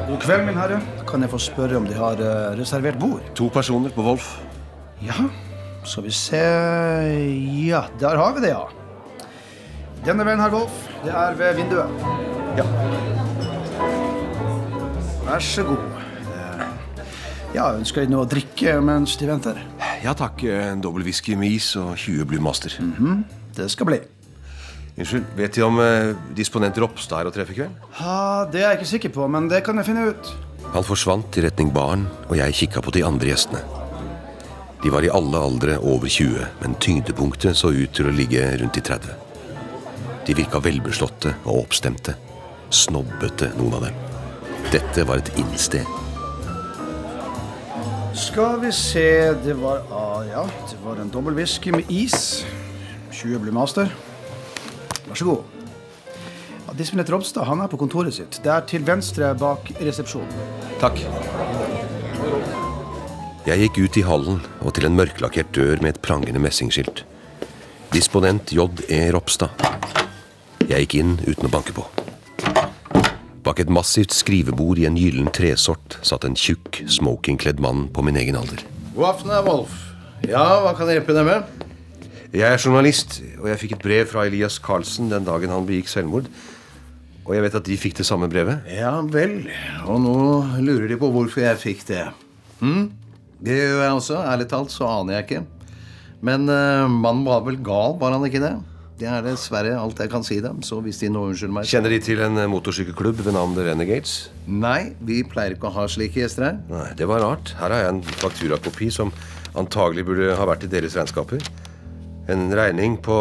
God 0.10 0.20
kveld, 0.26 0.44
min 0.50 0.60
herre. 0.60 0.82
Kan 1.08 1.24
jeg 1.24 1.32
få 1.32 1.39
spørre 1.48 1.80
om 1.80 1.88
de 1.88 1.96
har 1.96 2.20
eh, 2.20 2.60
reservert 2.60 3.00
bord? 3.00 3.24
To 3.39 3.48
personer 3.56 3.96
på 3.96 4.04
Wolf. 4.04 4.34
Ja, 5.00 5.15
skal 5.84 6.04
vi 6.06 6.12
se 6.15 6.41
Ja, 7.67 7.86
der 8.00 8.17
har 8.17 8.34
vi 8.36 8.44
det, 8.46 8.54
ja. 8.54 8.65
Denne 10.06 10.26
veien, 10.26 10.41
herr 10.41 10.54
Wolf. 10.54 10.74
Det 11.04 11.13
er 11.13 11.36
ved 11.38 11.56
vinduet. 11.60 11.89
Ja. 12.58 12.65
Vær 15.28 15.44
så 15.46 15.65
god. 15.67 15.84
Ja, 17.52 17.67
ønsker 17.76 18.02
dere 18.02 18.13
noe 18.13 18.24
å 18.26 18.30
drikke 18.32 18.78
mens 18.82 19.17
de 19.20 19.28
venter? 19.28 19.60
Ja 20.02 20.13
takk. 20.17 20.41
En 20.48 20.82
dobbel 20.82 21.04
whisky 21.06 21.36
med 21.38 21.52
is 21.58 21.74
og 21.78 21.94
20 22.00 22.26
Blue 22.32 22.41
Master. 22.44 22.74
Det 23.58 23.67
skal 23.74 23.89
bli. 23.91 24.00
Unnskyld, 25.02 25.28
vet 25.38 25.56
De 25.56 25.63
om 25.65 25.78
eh, 25.84 26.13
disponent 26.36 26.78
Ropstad 26.82 27.22
er 27.22 27.30
å 27.30 27.34
treffe 27.34 27.54
i 27.54 27.60
kveld? 27.62 27.86
Ja, 28.00 28.46
Det 28.52 28.62
er 28.63 28.72
jeg 28.74 28.82
ikke 28.82 28.89
sikker 28.96 29.13
på, 29.15 29.28
men 29.32 29.48
det 29.52 29.63
kan 29.65 29.78
jeg 29.80 29.88
finne 29.88 30.10
ut. 30.12 30.32
Han 30.74 30.88
forsvant 30.88 31.38
i 31.39 31.46
retning 31.46 31.72
baren, 31.76 32.08
og 32.30 32.36
jeg 32.39 32.58
kikka 32.63 32.84
på 32.84 32.94
de 32.96 33.04
andre 33.08 33.32
gjestene. 33.32 33.81
De 34.84 34.89
var 34.89 35.06
i 35.06 35.10
alle 35.10 35.38
aldre 35.38 35.78
over 35.78 36.10
20, 36.10 36.46
men 36.62 36.76
tyngdepunktet 36.82 37.58
så 37.58 37.70
ut 37.70 37.94
til 37.94 38.10
å 38.10 38.13
ligge 38.15 38.41
rundt 38.58 38.80
de 38.80 38.82
30. 38.82 39.12
De 40.26 40.36
virka 40.38 40.62
velbeslåtte 40.63 41.36
og 41.44 41.67
oppstemte. 41.67 42.15
Snobbete, 42.74 43.52
noen 43.60 43.76
av 43.78 43.86
dem. 43.86 44.00
Dette 44.74 45.06
var 45.06 45.22
et 45.22 45.30
innsted. 45.38 45.86
Skal 48.17 48.58
vi 48.60 48.72
se 48.76 49.34
Det 49.44 49.54
var 49.60 49.86
ah, 49.91 50.24
ja, 50.28 50.44
det 50.70 50.80
var 50.84 51.00
en 51.00 51.12
dobbel 51.13 51.38
whisky 51.38 51.72
med 51.72 51.89
is. 51.91 52.44
20 53.12 53.44
ble 53.44 53.54
Master. 53.54 53.91
Vær 55.08 55.20
så 55.20 55.30
god. 55.30 55.62
Ja, 56.65 56.74
Disponent 56.80 57.12
Ropstad 57.13 57.46
han 57.48 57.62
er 57.62 57.70
på 57.70 57.80
kontoret 57.80 58.17
sitt. 58.17 58.41
Det 58.41 58.52
er 58.52 58.65
til 58.65 58.88
venstre 58.88 59.34
bak 59.38 59.74
resepsjonen. 59.78 60.41
Takk. 60.82 61.06
Jeg 63.41 63.58
gikk 63.58 63.77
ut 63.82 63.95
i 63.97 64.04
hallen 64.06 64.36
og 64.62 64.75
til 64.77 64.86
en 64.86 64.93
mørklakkert 64.93 65.49
dør 65.58 65.80
med 65.82 65.95
et 65.95 66.01
prangende 66.06 66.38
messingskilt. 66.38 67.01
Disponent 67.89 68.51
J.E. 68.54 68.99
Ropstad. 69.15 69.49
Jeg 70.69 70.86
gikk 70.86 70.95
inn 70.99 71.15
uten 71.25 71.47
å 71.47 71.49
banke 71.49 71.73
på. 71.73 71.82
Bak 73.41 73.63
et 73.63 73.73
massivt 73.73 74.13
skrivebord 74.13 74.77
i 74.77 74.86
en 74.86 74.99
gyllen 74.99 75.32
tresort 75.34 75.97
satt 76.06 76.27
en 76.30 76.38
tjukk, 76.38 76.84
smokingkledd 76.86 77.58
mann 77.65 77.88
på 77.89 78.06
min 78.06 78.21
egen 78.21 78.38
alder. 78.38 78.62
God 78.93 79.10
aften, 79.10 79.34
herr 79.34 79.49
Wolf. 79.49 79.73
Ja, 80.30 80.45
hva 80.62 80.75
kan 80.77 80.91
jeg 80.91 81.01
hjelpe 81.01 81.17
deg 81.17 81.25
med? 81.25 81.67
Jeg 82.38 82.45
er 82.45 82.62
journalist, 82.62 83.23
og 83.41 83.49
jeg 83.49 83.63
fikk 83.65 83.77
et 83.80 83.84
brev 83.89 84.06
fra 84.13 84.30
Elias 84.30 84.62
Carlsen 84.62 85.10
den 85.10 85.25
dagen 85.25 85.49
han 85.49 85.65
begikk 85.65 85.89
selvmord. 85.89 86.30
Og 87.25 87.34
jeg 87.34 87.49
vet 87.49 87.58
at 87.58 87.65
de 87.65 87.82
fikk 87.89 87.97
det 87.97 88.06
samme 88.06 88.30
brevet. 88.30 88.69
Ja 88.69 88.99
vel. 89.01 89.39
Og 89.89 89.97
nå 90.06 90.17
lurer 90.62 90.86
de 90.93 91.01
på 91.01 91.10
hvorfor 91.10 91.41
jeg 91.41 91.63
fikk 91.65 91.88
det. 91.89 92.06
Hm? 92.62 92.91
Det 93.41 93.58
gjør 93.58 93.80
jeg 93.82 93.95
også. 93.97 94.19
Ærlig 94.21 94.47
talt 94.51 94.73
så 94.73 94.89
aner 94.89 95.17
jeg 95.17 95.27
ikke. 95.27 95.45
Men 96.21 96.45
uh, 96.49 96.86
mannen 96.86 97.25
var 97.25 97.41
vel 97.45 97.58
gal, 97.65 97.97
var 98.01 98.13
han 98.13 98.25
ikke 98.27 98.43
det? 98.43 98.54
Det 99.01 99.08
er 99.10 99.23
dessverre 99.25 99.71
alt 99.82 99.97
jeg 99.97 100.12
kan 100.13 100.21
si 100.21 100.36
dem, 100.43 100.60
så 100.62 100.77
hvis 100.86 100.99
de 101.01 101.08
nå 101.10 101.23
unnskylder 101.32 101.56
meg 101.56 101.69
Kjenner 101.71 101.89
de 101.89 101.97
til 102.06 102.19
en 102.21 102.38
eh, 102.38 102.49
motorsykkelklubb 102.51 103.23
ved 103.25 103.34
navn 103.34 103.56
The 103.58 103.63
Renegades? 103.65 104.12
Nei, 104.45 104.91
vi 105.01 105.23
pleier 105.25 105.56
ikke 105.56 105.71
å 105.71 105.73
ha 105.73 105.88
slike 105.89 106.21
gjester 106.21 106.45
her. 106.45 106.60
Nei, 106.69 106.91
Det 106.99 107.08
var 107.10 107.23
rart. 107.25 107.56
Her 107.58 107.73
har 107.73 107.82
jeg 107.82 107.95
en 107.95 108.04
fakturakopi 108.21 108.91
som 108.93 109.10
antagelig 109.58 110.06
burde 110.06 110.36
ha 110.38 110.45
vært 110.45 110.67
i 110.67 110.69
deres 110.69 110.93
regnskaper. 110.99 111.41
En 112.30 112.54
regning 112.54 112.99
på 113.01 113.17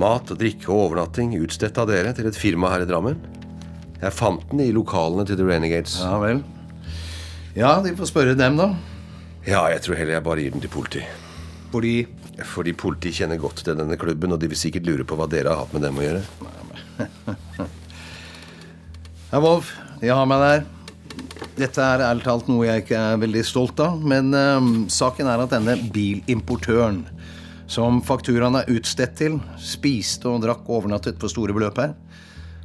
mat 0.00 0.32
og 0.32 0.40
drikke 0.40 0.72
og 0.72 0.86
overnatting 0.86 1.36
utstedt 1.42 1.76
av 1.84 1.92
dere 1.92 2.16
til 2.16 2.32
et 2.32 2.40
firma 2.40 2.72
her 2.72 2.86
i 2.86 2.88
Drammen. 2.88 3.20
Jeg 4.00 4.16
fant 4.16 4.48
den 4.48 4.64
i 4.64 4.72
lokalene 4.72 5.28
til 5.28 5.36
The 5.36 5.52
Renegades. 5.52 6.00
Ja 6.00 6.16
vel. 6.24 6.40
Ja, 7.54 7.76
de 7.84 7.92
får 8.00 8.08
spørre 8.08 8.40
dem, 8.40 8.56
da. 8.56 8.72
Ja, 9.44 9.66
jeg 9.68 9.82
tror 9.84 9.98
heller 9.98 10.16
jeg 10.16 10.24
bare 10.24 10.44
gir 10.44 10.54
den 10.54 10.62
til 10.64 10.72
politi. 10.72 11.02
Fordi 11.72 11.96
Fordi 12.48 12.72
politi 12.74 13.12
kjenner 13.14 13.38
godt 13.38 13.60
til 13.62 13.76
denne 13.78 13.96
klubben, 14.00 14.32
og 14.32 14.40
de 14.40 14.48
vil 14.50 14.58
sikkert 14.58 14.88
lure 14.88 15.04
på 15.06 15.14
hva 15.14 15.28
dere 15.30 15.52
har 15.52 15.60
hatt 15.60 15.74
med 15.76 15.84
dem 15.86 15.98
å 16.00 16.02
gjøre. 16.02 16.22
Herr 19.30 19.42
Wolf, 19.44 19.70
jeg 20.02 20.14
har 20.14 20.26
meg 20.26 20.42
der. 20.42 20.64
Dette 21.54 21.84
er 21.84 22.02
ærlig 22.08 22.24
talt 22.26 22.48
noe 22.50 22.66
jeg 22.66 22.82
ikke 22.82 22.98
er 22.98 23.20
veldig 23.22 23.44
stolt 23.46 23.78
av, 23.84 24.02
men 24.02 24.34
eh, 24.34 24.70
saken 24.90 25.30
er 25.30 25.44
at 25.44 25.54
denne 25.54 25.76
bilimportøren 25.94 27.04
som 27.70 28.00
fakturaen 28.04 28.58
er 28.58 28.72
utstedt 28.74 29.14
til, 29.20 29.38
spiste 29.62 30.28
og 30.28 30.42
drakk 30.42 30.66
og 30.66 30.80
overnattet 30.80 31.20
for 31.22 31.30
store 31.30 31.54
beløp 31.54 31.78
her. 31.80 31.94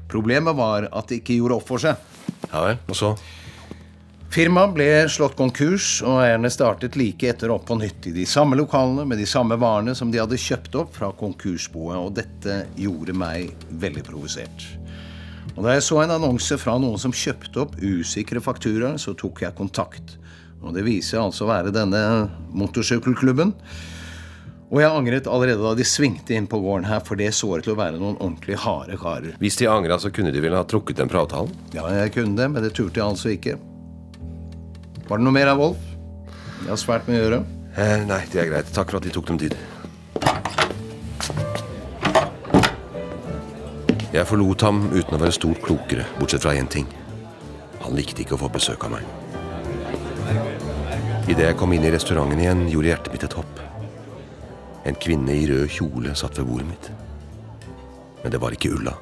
Problemet 0.09 0.57
var 0.57 0.89
at 0.89 1.11
de 1.11 1.19
ikke 1.21 1.37
gjorde 1.37 1.59
opp 1.59 1.69
for 1.69 1.85
seg. 1.85 2.01
Ja 2.49 2.65
vel, 2.65 2.81
og 2.89 2.97
så? 2.97 3.13
Firmaet 4.29 4.75
ble 4.75 4.85
slått 5.09 5.33
konkurs, 5.39 6.03
og 6.05 6.19
eierne 6.21 6.51
startet 6.53 6.93
like 6.99 7.31
etter 7.31 7.49
opp 7.49 7.63
på 7.65 7.79
nytt 7.79 8.11
i 8.11 8.13
de 8.13 8.27
samme 8.29 8.53
lokalene 8.59 9.01
med 9.09 9.17
de 9.17 9.25
samme 9.25 9.55
varene 9.57 9.95
som 9.97 10.11
de 10.13 10.19
hadde 10.21 10.37
kjøpt 10.37 10.75
opp 10.77 10.91
fra 10.99 11.09
konkursboet, 11.17 11.97
og 11.97 12.13
dette 12.19 12.59
gjorde 12.77 13.15
meg 13.17 13.49
veldig 13.81 14.03
provosert. 14.05 14.67
Og 15.55 15.63
Da 15.65 15.73
jeg 15.73 15.87
så 15.87 16.03
en 16.03 16.13
annonse 16.13 16.59
fra 16.61 16.77
noen 16.77 17.01
som 17.01 17.11
kjøpte 17.15 17.63
opp 17.63 17.73
usikre 17.81 18.37
fakturaer, 18.37 18.99
så 19.01 19.15
tok 19.17 19.41
jeg 19.41 19.57
kontakt. 19.57 20.19
Og 20.61 20.77
Det 20.77 20.85
viser 20.85 21.23
altså 21.23 21.47
å 21.47 21.49
være 21.49 21.73
denne 21.73 22.29
motorsykkelklubben. 22.53 23.55
Og 24.69 24.83
jeg 24.83 24.93
angret 24.93 25.25
allerede 25.25 25.65
da 25.65 25.73
de 25.73 25.87
svingte 25.89 26.37
inn 26.37 26.45
på 26.45 26.59
gården 26.61 26.85
her, 26.85 27.01
for 27.01 27.17
det 27.17 27.31
så 27.33 27.49
ut 27.57 27.65
til 27.65 27.73
å 27.73 27.81
være 27.81 27.97
noen 27.97 28.19
ordentlig 28.21 28.61
harde 28.61 28.99
karer. 29.01 29.33
Hvis 29.41 29.57
de 29.57 29.65
angra, 29.65 29.97
så 29.97 30.13
kunne 30.13 30.29
de 30.29 30.45
vel 30.45 30.53
ha 30.53 30.61
trukket 30.69 31.01
dem 31.01 31.09
fra 31.09 31.25
avtalen? 31.25 31.49
Ja, 31.73 31.89
jeg 32.03 32.13
kunne 32.13 32.37
det, 32.37 32.51
men 32.53 32.61
det 32.61 32.75
turte 32.77 33.01
jeg 33.01 33.07
altså 33.09 33.33
ikke. 33.33 33.57
Var 35.09 35.17
det 35.17 35.25
noe 35.25 35.33
mer 35.33 35.49
av 35.49 35.57
Wolf? 35.57 35.85
Jeg 36.61 36.69
har 36.69 36.77
svært 36.77 37.07
mye 37.09 37.17
å 37.17 37.21
gjøre. 37.23 37.37
Eh, 37.81 38.01
nei, 38.05 38.19
det 38.29 38.43
er 38.43 38.49
greit. 38.51 38.67
Takk 38.75 38.91
for 38.91 38.99
at 38.99 39.07
de 39.07 39.13
tok 39.15 39.25
dem 39.31 39.39
tid. 39.41 39.55
Jeg 44.13 44.27
forlot 44.29 44.65
ham 44.67 44.83
uten 44.91 45.17
å 45.17 45.21
være 45.21 45.33
stort 45.33 45.63
klokere, 45.65 46.05
bortsett 46.19 46.45
fra 46.45 46.53
én 46.53 46.69
ting. 46.69 46.85
Han 47.81 47.97
likte 47.97 48.21
ikke 48.21 48.37
å 48.37 48.41
få 48.43 48.51
besøk 48.53 48.85
av 48.85 48.99
meg. 48.99 49.09
Idet 51.25 51.47
jeg 51.47 51.57
kom 51.57 51.73
inn 51.73 51.89
i 51.89 51.93
restauranten 51.95 52.43
igjen, 52.43 52.67
gjorde 52.69 52.91
hjertet 52.91 53.15
mitt 53.15 53.25
et 53.25 53.37
hopp. 53.39 53.63
En 54.85 54.97
kvinne 55.01 55.33
i 55.33 55.47
rød 55.49 55.73
kjole 55.73 56.13
satt 56.17 56.37
ved 56.37 56.51
bordet 56.51 56.69
mitt. 56.69 56.91
Men 58.21 58.35
det 58.35 58.43
var 58.45 58.53
ikke 58.53 58.75
Ulla. 58.77 58.93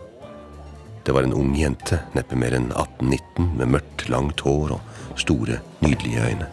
Det 1.03 1.15
var 1.15 1.27
en 1.27 1.35
ung 1.35 1.51
jente, 1.55 1.99
neppe 2.15 2.39
mer 2.39 2.55
enn 2.55 2.71
18-19, 2.71 3.51
med 3.59 3.75
mørkt, 3.75 4.07
langt 4.11 4.47
hår 4.47 4.77
og 4.77 4.87
store, 5.17 5.60
nydelige 5.82 6.23
øyne. 6.30 6.47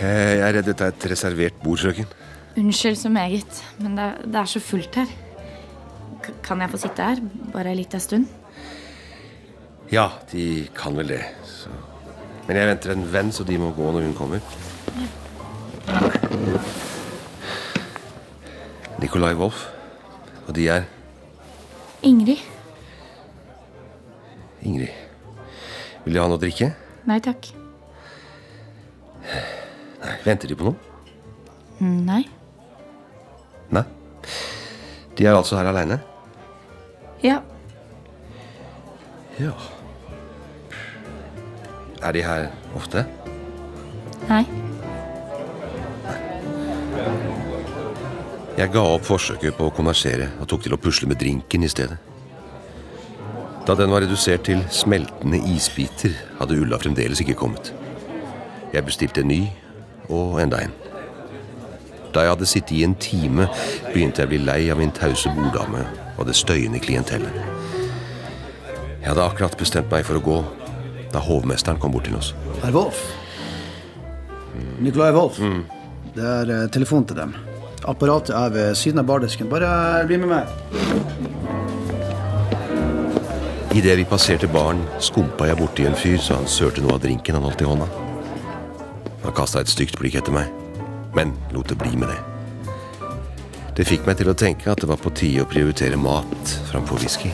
Eh, 0.00 0.38
Jeg 0.38 0.40
er 0.48 0.52
redd 0.56 0.66
dette 0.70 0.84
er 0.84 0.88
et 0.94 1.06
reservert 1.10 1.56
bord, 1.64 1.78
frøken. 1.78 2.06
Unnskyld 2.56 2.96
så 2.96 3.08
meget, 3.08 3.64
men 3.78 3.96
det 3.96 4.04
er, 4.04 4.14
det 4.26 4.34
er 4.40 4.44
så 4.44 4.60
fullt 4.60 4.94
her. 4.94 5.06
K 6.22 6.32
kan 6.44 6.60
jeg 6.60 6.70
få 6.70 6.76
sitte 6.82 7.02
her 7.02 7.20
bare 7.52 7.70
en 7.70 7.76
liten 7.76 8.00
stund? 8.00 8.26
Ja, 9.92 10.08
de 10.32 10.68
kan 10.76 10.96
vel 10.96 11.08
det. 11.08 11.20
Så. 11.44 11.68
Men 12.46 12.56
jeg 12.56 12.68
venter 12.68 12.92
en 12.92 13.06
venn, 13.12 13.32
så 13.32 13.44
de 13.44 13.58
må 13.58 13.70
gå 13.76 13.90
når 13.92 14.02
hun 14.08 14.14
kommer. 14.14 14.40
Nikolai 19.00 19.34
Wolf. 19.34 19.66
Og 20.48 20.54
de 20.56 20.68
er 20.68 20.82
Ingrid? 22.02 22.36
Ingrid. 24.62 24.88
Vil 26.04 26.14
de 26.14 26.20
ha 26.20 26.26
noe 26.28 26.38
å 26.38 26.40
drikke? 26.42 26.70
Nei 27.08 27.20
takk. 27.24 27.48
Nei. 29.24 29.42
Venter 30.24 30.48
de 30.48 30.56
på 30.56 30.64
noe? 30.64 30.76
Mm, 31.80 31.98
Nei. 32.06 32.22
Nei. 33.72 33.84
De 35.16 35.26
er 35.26 35.36
altså 35.36 35.56
her 35.60 35.68
aleine? 35.70 36.00
Ja. 37.24 37.40
Ja. 39.40 39.52
Er 42.02 42.12
de 42.16 42.22
her 42.24 42.48
ofte? 42.76 43.04
Nei. 44.28 44.44
Jeg 48.60 48.72
ga 48.74 48.82
opp 48.92 49.04
forsøket 49.08 49.56
på 49.56 49.68
å 49.70 49.72
konversere 49.72 50.30
og 50.40 50.48
tok 50.50 50.64
til 50.66 50.74
å 50.76 50.80
pusle 50.80 51.08
med 51.08 51.20
drinken 51.20 51.64
i 51.64 51.68
stedet. 51.72 51.96
Da 53.66 53.74
den 53.76 53.90
var 53.92 54.00
redusert 54.00 54.46
til 54.48 54.62
smeltende 54.72 55.38
isbiter, 55.54 56.14
hadde 56.38 56.56
Ulla 56.60 56.78
fremdeles 56.80 57.20
ikke 57.20 57.36
kommet. 57.38 57.72
Jeg 58.72 58.84
bestilte 58.86 59.20
en 59.20 59.28
ny, 59.28 59.42
og 60.08 60.40
enda 60.42 60.62
en. 60.64 60.72
Da 62.14 62.24
jeg 62.24 62.32
hadde 62.32 62.48
sittet 62.48 62.76
i 62.78 62.84
en 62.84 62.96
time, 62.98 63.46
begynte 63.92 64.22
jeg 64.22 64.30
å 64.30 64.32
bli 64.32 64.40
lei 64.42 64.60
av 64.72 64.80
min 64.80 64.94
tause 64.94 65.30
borddame 65.36 65.84
og 66.16 66.26
det 66.26 66.34
støyende 66.38 66.80
klientellet. 66.82 67.36
Jeg 69.00 69.08
hadde 69.08 69.24
akkurat 69.24 69.56
bestemt 69.58 69.92
meg 69.92 70.04
for 70.08 70.18
å 70.18 70.24
gå 70.24 70.40
da 71.10 71.22
hovmesteren 71.24 71.78
kom 71.82 71.94
bort 71.94 72.06
til 72.08 72.18
oss. 72.18 72.32
Herr 72.64 72.74
Wolf. 72.74 73.00
Nikolai 74.80 75.12
Wolf. 75.14 75.38
Det 76.14 76.26
er 76.26 76.52
eh, 76.54 76.66
telefon 76.72 77.06
til 77.06 77.18
dem. 77.18 77.34
Apparatet 77.88 78.34
er 78.36 78.52
ved 78.54 78.74
siden 78.78 79.00
av 79.02 79.08
bardisken. 79.08 79.48
Bare 79.50 80.04
bli 80.08 80.18
med 80.20 80.34
meg. 80.34 81.19
Idet 83.70 83.98
vi 83.98 84.04
passerte 84.04 84.48
baren, 84.50 84.80
skumpa 84.98 85.46
jeg 85.46 85.54
borti 85.60 85.84
en 85.86 85.94
fyr 85.94 86.18
så 86.18 86.40
han 86.40 86.48
sørte 86.50 86.82
noe 86.82 86.96
av 86.96 87.04
drinken 87.04 87.36
han 87.38 87.44
holdt 87.46 87.60
i 87.62 87.68
hånda. 87.68 87.86
Han 89.22 89.36
kasta 89.36 89.62
et 89.62 89.70
stygt 89.70 89.94
blikk 90.00 90.16
etter 90.18 90.34
meg, 90.34 90.50
men 91.14 91.36
lot 91.54 91.70
det 91.70 91.78
bli 91.78 91.94
med 91.94 92.10
det. 92.10 92.18
Det 93.78 93.86
fikk 93.86 94.10
meg 94.10 94.18
til 94.18 94.32
å 94.32 94.34
tenke 94.34 94.72
at 94.72 94.82
det 94.82 94.90
var 94.90 94.98
på 94.98 95.14
tide 95.14 95.44
å 95.44 95.48
prioritere 95.48 96.00
mat 96.00 96.56
framfor 96.72 96.98
whisky. 96.98 97.30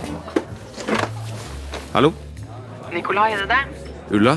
Hallo? 1.96 2.12
Nikolai, 2.92 3.30
er 3.32 3.46
det 3.46 3.48
deg? 3.56 3.90
Ulla? 4.20 4.36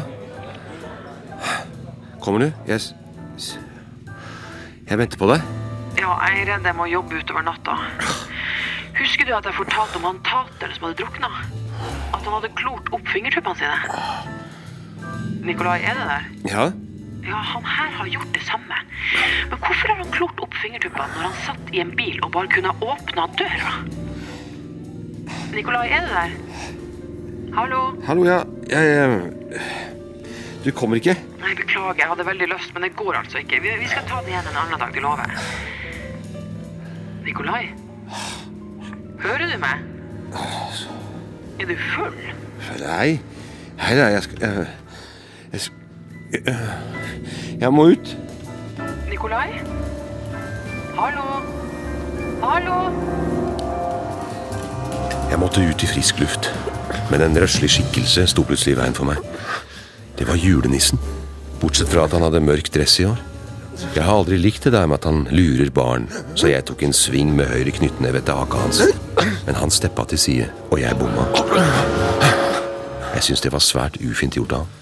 Kommer 2.23 2.47
du? 2.47 2.51
Jeg 2.65 2.79
Jeg 4.87 4.97
venter 4.97 5.19
på 5.19 5.27
deg. 5.35 5.43
Ja, 5.99 6.15
jeg 6.29 6.45
er 6.47 6.53
redd 6.53 6.65
jeg 6.65 6.79
må 6.79 6.87
jobbe 6.87 7.19
utover 7.19 7.43
natta. 7.43 7.75
Husker 8.95 9.27
du 9.27 9.35
at 9.35 9.45
jeg 9.45 9.59
fortalte 9.59 9.99
om 9.99 10.13
han 10.13 10.23
Tater 10.23 10.71
som 10.71 10.87
hadde 10.87 11.03
drukna? 11.03 11.58
At 12.13 12.21
han 12.25 12.33
hadde 12.33 12.51
klort 12.57 12.89
opp 12.95 13.07
fingertuppene 13.13 13.55
sine? 13.59 13.77
Nikolai, 15.45 15.79
er 15.81 15.97
det 15.97 16.05
der? 16.09 16.29
Ja? 16.51 16.65
Ja, 17.29 17.39
han 17.51 17.65
her 17.65 17.91
har 17.99 18.07
gjort 18.07 18.33
det 18.33 18.41
samme. 18.47 18.77
Men 19.49 19.57
hvorfor 19.59 19.87
har 19.87 19.95
han 20.01 20.11
klort 20.11 20.39
opp 20.43 20.53
fingertuppene 20.61 21.07
når 21.15 21.27
han 21.27 21.37
satt 21.45 21.73
i 21.73 21.81
en 21.83 21.91
bil 21.95 22.19
og 22.25 22.31
bare 22.35 22.51
kunne 22.53 22.71
ha 22.73 22.93
åpna 22.93 23.27
døra? 23.39 23.73
Nikolai, 25.53 25.87
er 25.89 26.05
det 26.05 26.11
der? 26.13 26.35
Hallo? 27.55 27.81
Hallo, 28.05 28.25
ja. 28.25 28.39
Jeg 28.69 28.85
eh, 28.97 29.69
Du 30.65 30.71
kommer 30.75 30.99
ikke? 30.99 31.15
Nei, 31.41 31.53
beklager, 31.57 32.03
jeg 32.03 32.11
hadde 32.11 32.25
veldig 32.27 32.49
lyst, 32.51 32.73
men 32.73 32.85
det 32.85 32.93
går 32.99 33.21
altså 33.23 33.41
ikke. 33.41 33.61
Vi, 33.63 33.73
vi 33.79 33.89
skal 33.89 34.05
ta 34.09 34.21
det 34.25 34.33
igjen 34.33 34.51
en 34.51 34.61
annen 34.63 34.81
dag, 34.81 34.93
du 34.93 35.01
lover. 35.05 35.33
Nikolai? 37.25 37.63
Hører 39.19 39.49
du 39.51 39.57
meg? 39.61 39.85
Er 41.59 41.67
du 41.67 41.75
full? 41.95 42.15
Nei. 42.79 43.19
Nei, 43.79 43.91
da, 43.95 44.07
jeg 44.13 44.23
skal 44.23 44.43
jeg, 44.43 44.67
jeg, 45.51 45.61
jeg, 46.33 46.55
jeg 47.59 47.71
må 47.75 47.89
ut. 47.91 48.13
Nikolai? 49.09 49.59
Hallo? 50.95 51.25
Hallo? 52.43 52.77
Jeg 55.29 55.39
måtte 55.39 55.63
ut 55.63 55.83
i 55.83 55.89
frisk 55.91 56.23
luft. 56.23 56.47
Men 57.11 57.25
en 57.25 57.35
røslig 57.43 57.71
skikkelse 57.75 58.27
sto 58.31 58.47
plutselig 58.47 58.77
i 58.77 58.79
veien 58.79 58.95
for 58.95 59.09
meg. 59.09 59.19
Det 60.19 60.27
var 60.29 60.39
julenissen. 60.39 61.01
Bortsett 61.59 61.91
fra 61.91 62.07
at 62.07 62.15
han 62.15 62.23
hadde 62.23 62.43
mørk 62.43 62.71
dress 62.71 63.01
i 63.03 63.09
år. 63.09 63.19
Jeg 63.95 64.03
har 64.03 64.15
aldri 64.15 64.39
likt 64.39 64.63
det 64.67 64.75
der 64.75 64.87
med 64.87 64.99
at 64.99 65.07
han 65.07 65.25
lurer 65.31 65.71
barn, 65.75 66.07
så 66.39 66.51
jeg 66.51 66.65
tok 66.67 66.83
en 66.83 66.95
sving 66.95 67.31
med 67.35 67.51
høyre 67.51 67.71
knyttneve 67.75 68.19
etter 68.19 68.39
haka 68.39 68.63
hans. 68.63 68.81
Men 69.45 69.55
han 69.55 69.71
steppa 69.73 70.05
til 70.09 70.19
side, 70.21 70.49
og 70.69 70.79
jeg 70.81 70.97
bomma. 70.99 71.25
Jeg 73.15 73.25
syns 73.25 73.41
det 73.43 73.51
var 73.53 73.63
svært 73.63 73.97
ufint 74.01 74.37
gjort 74.37 74.53
av. 74.61 74.75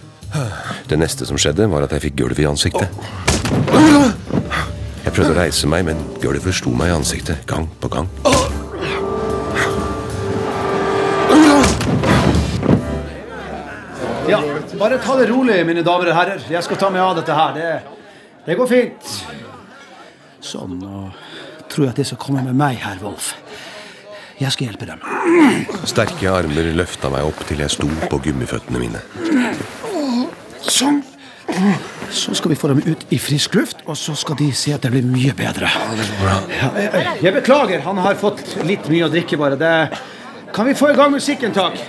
Det 0.87 0.99
neste 0.99 1.25
som 1.25 1.39
skjedde, 1.39 1.69
var 1.71 1.87
at 1.87 1.95
jeg 1.95 2.07
fikk 2.09 2.17
gulvet 2.21 2.43
i 2.43 2.47
ansiktet. 2.49 2.91
Jeg 5.05 5.13
prøvde 5.15 5.31
å 5.33 5.37
reise 5.39 5.69
meg, 5.71 5.87
men 5.87 6.01
gulvet 6.21 6.55
slo 6.55 6.73
meg 6.77 6.91
i 6.91 6.97
ansiktet 6.97 7.45
gang 7.49 7.69
på 7.81 7.89
gang. 7.91 8.09
Ja, 14.27 14.41
bare 14.75 14.99
ta 14.99 15.15
det 15.15 15.29
rolig, 15.31 15.61
mine 15.65 15.83
damer 15.87 16.11
og 16.11 16.17
herrer. 16.19 16.43
Jeg 16.51 16.63
skal 16.67 16.79
ta 16.81 16.91
meg 16.91 17.01
av 17.01 17.15
dette 17.21 17.35
her. 17.35 17.55
Det, 17.55 17.69
det 18.45 18.57
går 18.59 18.67
fint. 18.67 19.11
Sånn, 20.43 20.75
nå 20.81 21.07
tror 21.71 21.87
jeg 21.87 21.93
at 21.95 22.01
det 22.01 22.07
skal 22.09 22.19
komme 22.19 22.43
med 22.43 22.57
meg, 22.59 22.81
her, 22.83 22.99
Wolf. 23.03 23.31
Jeg 24.37 24.53
skal 24.53 24.67
hjelpe 24.69 24.85
dem. 24.85 24.99
Sterke 25.89 26.29
armer 26.29 26.67
løfta 26.77 27.09
meg 27.09 27.25
opp 27.25 27.39
til 27.49 27.63
jeg 27.63 27.73
sto 27.73 27.87
på 28.11 28.19
gummiføttene 28.21 28.81
mine. 28.81 29.01
Sånn. 30.61 31.01
Så 32.13 32.35
skal 32.37 32.51
vi 32.53 32.57
få 32.59 32.69
dem 32.69 32.83
ut 32.85 33.05
i 33.09 33.17
frisk 33.19 33.55
luft, 33.57 33.81
og 33.87 33.97
så 33.97 34.13
skal 34.19 34.37
de 34.37 34.51
se 34.55 34.75
at 34.75 34.83
det 34.85 34.91
blir 34.93 35.07
mye 35.07 35.33
bedre. 35.35 35.71
Ja, 35.71 36.69
jeg, 36.77 37.15
jeg 37.23 37.33
beklager, 37.39 37.81
han 37.87 37.97
har 38.03 38.19
fått 38.19 38.43
litt 38.67 38.85
mye 38.91 39.07
å 39.07 39.11
drikke, 39.11 39.39
bare. 39.41 39.57
Det. 39.59 39.73
Kan 40.55 40.69
vi 40.69 40.75
få 40.77 40.91
i 40.93 40.97
gang 40.97 41.11
musikken, 41.15 41.55
takk? 41.55 41.79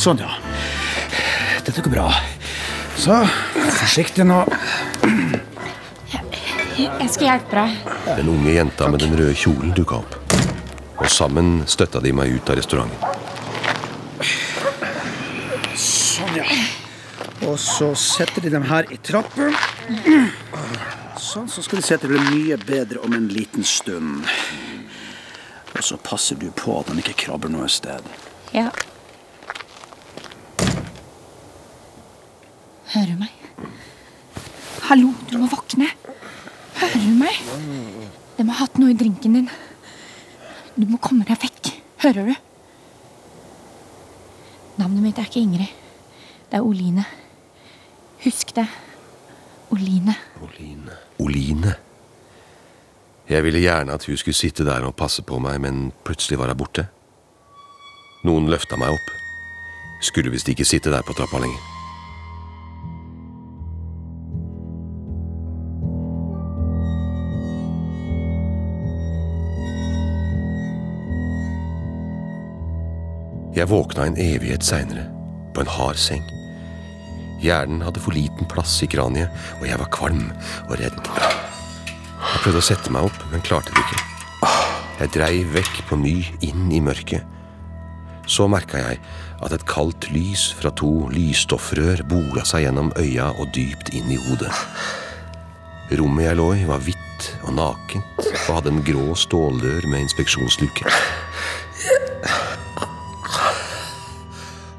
Sånn, 0.00 0.22
ja. 0.22 0.38
Dette 1.66 1.82
går 1.82 1.96
bra. 1.96 2.08
Så, 3.00 3.24
forsiktig 3.80 4.26
nå. 4.28 4.44
Jeg 6.74 7.10
skal 7.10 7.26
hjelpe 7.28 7.64
deg. 7.64 7.94
Den 8.20 8.30
unge 8.32 8.54
jenta 8.54 8.88
med 8.92 9.02
den 9.02 9.16
røde 9.18 9.34
kjolen 9.38 9.74
dukka 9.76 10.02
opp. 10.02 10.20
Og 11.04 11.10
sammen 11.12 11.58
støtta 11.68 12.00
de 12.00 12.14
meg 12.16 12.32
ut 12.32 12.48
av 12.48 12.56
restauranten. 12.56 12.96
Sånn, 15.76 16.38
ja. 16.38 16.46
Og 17.44 17.58
så 17.60 17.90
setter 17.98 18.46
de 18.46 18.52
dem 18.54 18.64
her 18.64 18.88
i 18.88 18.96
trappen. 19.04 19.52
Sånn, 21.20 21.50
så 21.52 21.60
skal 21.66 21.82
de 21.82 21.84
se 21.84 21.98
at 21.98 22.06
det 22.06 22.08
blir 22.08 22.24
mye 22.30 22.56
bedre 22.56 23.02
om 23.04 23.12
en 23.12 23.26
liten 23.28 23.66
stund. 23.68 24.24
Og 25.74 25.84
så 25.84 25.98
passer 26.00 26.40
du 26.40 26.48
på 26.56 26.78
at 26.78 26.88
han 26.88 27.02
ikke 27.02 27.18
krabber 27.26 27.52
noe 27.52 27.68
sted. 27.68 28.08
Ja. 28.56 28.70
Hører 32.94 33.12
du 33.12 33.20
meg? 33.26 33.68
Hallo, 34.88 35.12
du 35.28 35.36
må 35.42 35.52
våkne. 35.52 35.90
Hører 36.80 37.04
du 37.04 37.12
meg? 37.20 37.44
De 38.38 38.48
har 38.48 38.60
hatt 38.62 38.80
noe 38.80 38.94
i 38.94 38.98
drinken 39.04 39.36
din. 39.36 39.52
Du 40.74 40.86
må 40.90 40.98
komme 41.02 41.26
deg 41.26 41.38
vekk. 41.38 41.70
Hører 42.02 42.30
du? 42.30 42.34
Navnet 44.80 45.04
mitt 45.04 45.18
er 45.18 45.28
ikke 45.28 45.42
Ingrid. 45.44 45.70
Det 46.50 46.58
er 46.58 46.66
Oline. 46.66 47.04
Husk 48.24 48.54
det. 48.56 48.66
Oline. 49.70 50.16
Oline. 50.42 50.98
Oline. 51.22 51.76
Jeg 53.28 53.44
ville 53.46 53.62
gjerne 53.62 53.94
at 53.94 54.04
hun 54.04 54.18
skulle 54.20 54.36
sitte 54.36 54.66
der 54.66 54.84
og 54.84 54.96
passe 54.98 55.22
på 55.22 55.38
meg, 55.40 55.60
men 55.62 55.92
plutselig 56.04 56.38
var 56.38 56.50
hun 56.52 56.58
borte. 56.58 56.88
Noen 58.26 58.50
løfta 58.50 58.76
meg 58.80 58.96
opp. 58.96 59.14
Skulle 60.04 60.34
visst 60.34 60.50
ikke 60.50 60.66
sitte 60.68 60.92
der 60.92 61.06
på 61.06 61.16
trappa 61.16 61.40
lenger. 61.40 61.73
Jeg 73.54 73.70
våkna 73.70 74.08
en 74.08 74.16
evighet 74.18 74.64
seinere, 74.66 75.04
på 75.54 75.62
en 75.62 75.68
hard 75.70 75.98
seng. 76.02 76.24
Hjernen 77.38 77.84
hadde 77.86 78.00
for 78.02 78.16
liten 78.16 78.48
plass 78.50 78.72
i 78.82 78.88
kraniet, 78.90 79.30
og 79.60 79.68
jeg 79.68 79.78
var 79.78 79.90
kvalm 79.94 80.24
og 80.64 80.72
redd. 80.80 80.96
Jeg 81.04 82.40
prøvde 82.42 82.58
å 82.58 82.66
sette 82.66 82.90
meg 82.90 83.06
opp, 83.06 83.20
men 83.30 83.44
klarte 83.46 83.70
det 83.70 83.84
ikke. 83.84 84.50
Jeg 84.98 85.12
dreiv 85.14 85.54
vekk 85.54 85.78
på 85.86 85.98
ny 86.02 86.16
inn 86.42 86.66
i 86.74 86.80
mørket. 86.82 87.22
Så 88.26 88.48
merka 88.50 88.80
jeg 88.80 88.98
at 89.44 89.54
et 89.54 89.66
kaldt 89.70 90.08
lys 90.10 90.48
fra 90.58 90.72
to 90.74 91.06
lysstoffrør 91.14 92.02
bora 92.10 92.42
seg 92.48 92.64
gjennom 92.64 92.90
øya 92.98 93.28
og 93.36 93.52
dypt 93.54 93.92
inn 93.94 94.10
i 94.10 94.18
hodet. 94.18 94.50
Rommet 95.94 96.26
jeg 96.26 96.40
lå 96.40 96.48
i, 96.56 96.66
var 96.66 96.82
hvitt 96.82 97.30
og 97.44 97.54
nakent 97.54 98.24
og 98.48 98.50
hadde 98.56 98.74
en 98.74 98.82
grå 98.86 99.12
ståldør 99.14 99.86
med 99.92 100.08
inspeksjonsluke. 100.08 100.90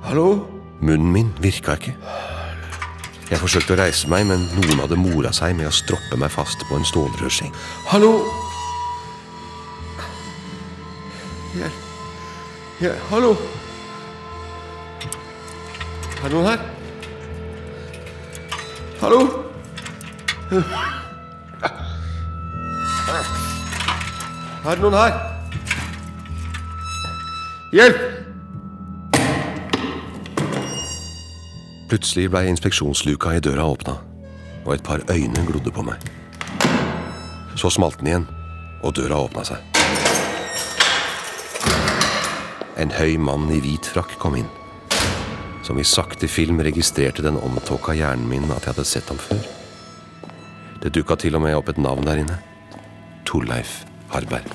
Hallo? 0.05 0.47
Munnen 0.81 1.11
min 1.11 1.33
virka 1.41 1.73
ikke. 1.73 1.95
Jeg 3.31 3.39
forsøkte 3.41 3.73
å 3.73 3.77
reise 3.79 4.05
meg, 4.05 4.27
men 4.29 4.43
noen 4.53 4.83
hadde 4.83 4.99
mora 5.01 5.31
seg 5.33 5.55
med 5.57 5.65
å 5.65 5.73
stroppe 5.73 6.13
meg 6.21 6.29
fast 6.29 6.61
på 6.69 6.77
en 6.77 6.85
stålrørseng. 6.85 7.49
Hallo? 7.89 8.11
Hjelp. 11.55 11.79
Ja, 12.83 12.91
hallo? 13.09 13.31
Er 16.21 16.27
det 16.27 16.33
noen 16.35 16.49
her? 16.51 16.59
Hallo? 19.01 19.19
Er 24.65 24.69
det 24.69 24.85
noen 24.85 24.99
her? 24.99 25.17
Hjelp! 27.73 28.24
Plutselig 31.85 32.31
blei 32.33 32.47
inspeksjonsluka 32.49 33.35
i 33.37 33.39
døra 33.45 33.67
åpna, 33.69 33.93
og 34.65 34.71
et 34.73 34.83
par 34.83 35.03
øyne 35.05 35.41
glodde 35.45 35.69
på 35.69 35.83
meg. 35.85 36.01
Så 37.55 37.69
smalt 37.69 37.99
den 37.99 38.07
igjen, 38.09 38.25
og 38.81 38.95
døra 38.97 39.19
åpna 39.21 39.43
seg. 39.45 39.61
En 42.81 42.89
høy 42.91 43.19
mann 43.21 43.45
i 43.53 43.59
hvit 43.61 43.85
frakk 43.85 44.15
kom 44.19 44.33
inn. 44.39 44.49
Som 45.65 45.77
i 45.77 45.85
sakte 45.85 46.27
film 46.27 46.57
registrerte 46.65 47.21
den 47.25 47.37
omtåka 47.37 47.93
hjernen 47.93 48.25
min 48.29 48.49
at 48.49 48.65
jeg 48.65 48.73
hadde 48.73 48.87
sett 48.89 49.11
ham 49.13 49.21
før. 49.21 49.45
Det 50.81 50.91
dukka 50.93 51.15
til 51.21 51.37
og 51.37 51.45
med 51.45 51.53
opp 51.57 51.69
et 51.69 51.81
navn 51.81 52.05
der 52.09 52.23
inne. 52.23 52.39
Torleif 53.29 53.83
Harberg. 54.09 54.49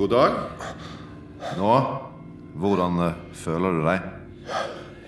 God 0.00 0.08
dag. 0.16 0.40
Nå, 1.60 1.76
hvordan 2.54 2.98
eh, 3.06 3.20
føler 3.36 3.76
du 3.76 3.84
deg? 3.86 4.08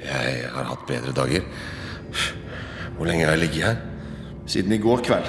Jeg 0.04 0.50
har 0.52 0.68
hatt 0.68 0.86
bedre 0.88 1.14
dager. 1.16 1.44
Hvor 2.96 3.08
lenge 3.08 3.24
har 3.24 3.34
jeg 3.34 3.42
ligget 3.46 3.66
her? 3.66 3.82
Siden 4.46 4.72
i 4.76 4.80
går 4.82 5.02
kveld. 5.04 5.28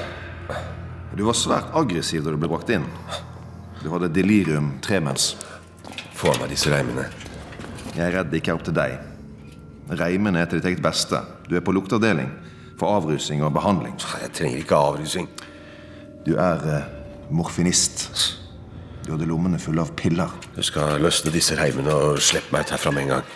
Du 1.16 1.24
var 1.24 1.38
svært 1.40 1.72
aggressiv 1.78 2.26
da 2.26 2.34
du 2.34 2.40
ble 2.40 2.50
brakt 2.52 2.72
inn. 2.76 2.86
Du 3.82 3.88
hadde 3.94 4.12
delirium 4.12 4.74
tremens. 4.84 5.34
Få 6.16 6.34
av 6.34 6.42
meg 6.42 6.52
disse 6.52 6.72
reimene. 6.72 7.08
Jeg 7.96 8.04
er 8.10 8.18
redd 8.18 8.32
det 8.32 8.42
ikke 8.42 8.52
er 8.52 8.60
opp 8.60 8.66
til 8.68 8.76
deg. 8.76 8.98
Reimene 9.96 10.42
er 10.42 10.50
til 10.50 10.60
ditt 10.60 10.72
eget 10.74 10.84
beste. 10.84 11.22
Du 11.48 11.56
er 11.56 11.64
på 11.64 11.76
lukteavdeling 11.76 12.32
for 12.80 12.92
avrusing 12.98 13.44
og 13.46 13.54
behandling. 13.56 13.96
Jeg 14.22 14.34
trenger 14.36 14.64
ikke 14.64 14.80
avrusing. 14.80 15.30
Du 16.26 16.36
er 16.36 16.66
eh, 16.76 16.90
morfinist. 17.32 18.10
Du 19.06 19.12
hadde 19.14 19.28
lommene 19.30 19.60
fulle 19.62 19.84
av 19.84 19.92
piller. 19.94 20.32
Du 20.56 20.64
skal 20.66 20.98
løsne 20.98 21.30
disse 21.30 21.54
reimene 21.60 21.94
og 21.94 22.22
slippe 22.26 22.50
meg 22.56 22.66
ut 22.66 22.72
herfra 22.74 22.94
med 22.96 23.04
en 23.04 23.12
gang. 23.14 23.34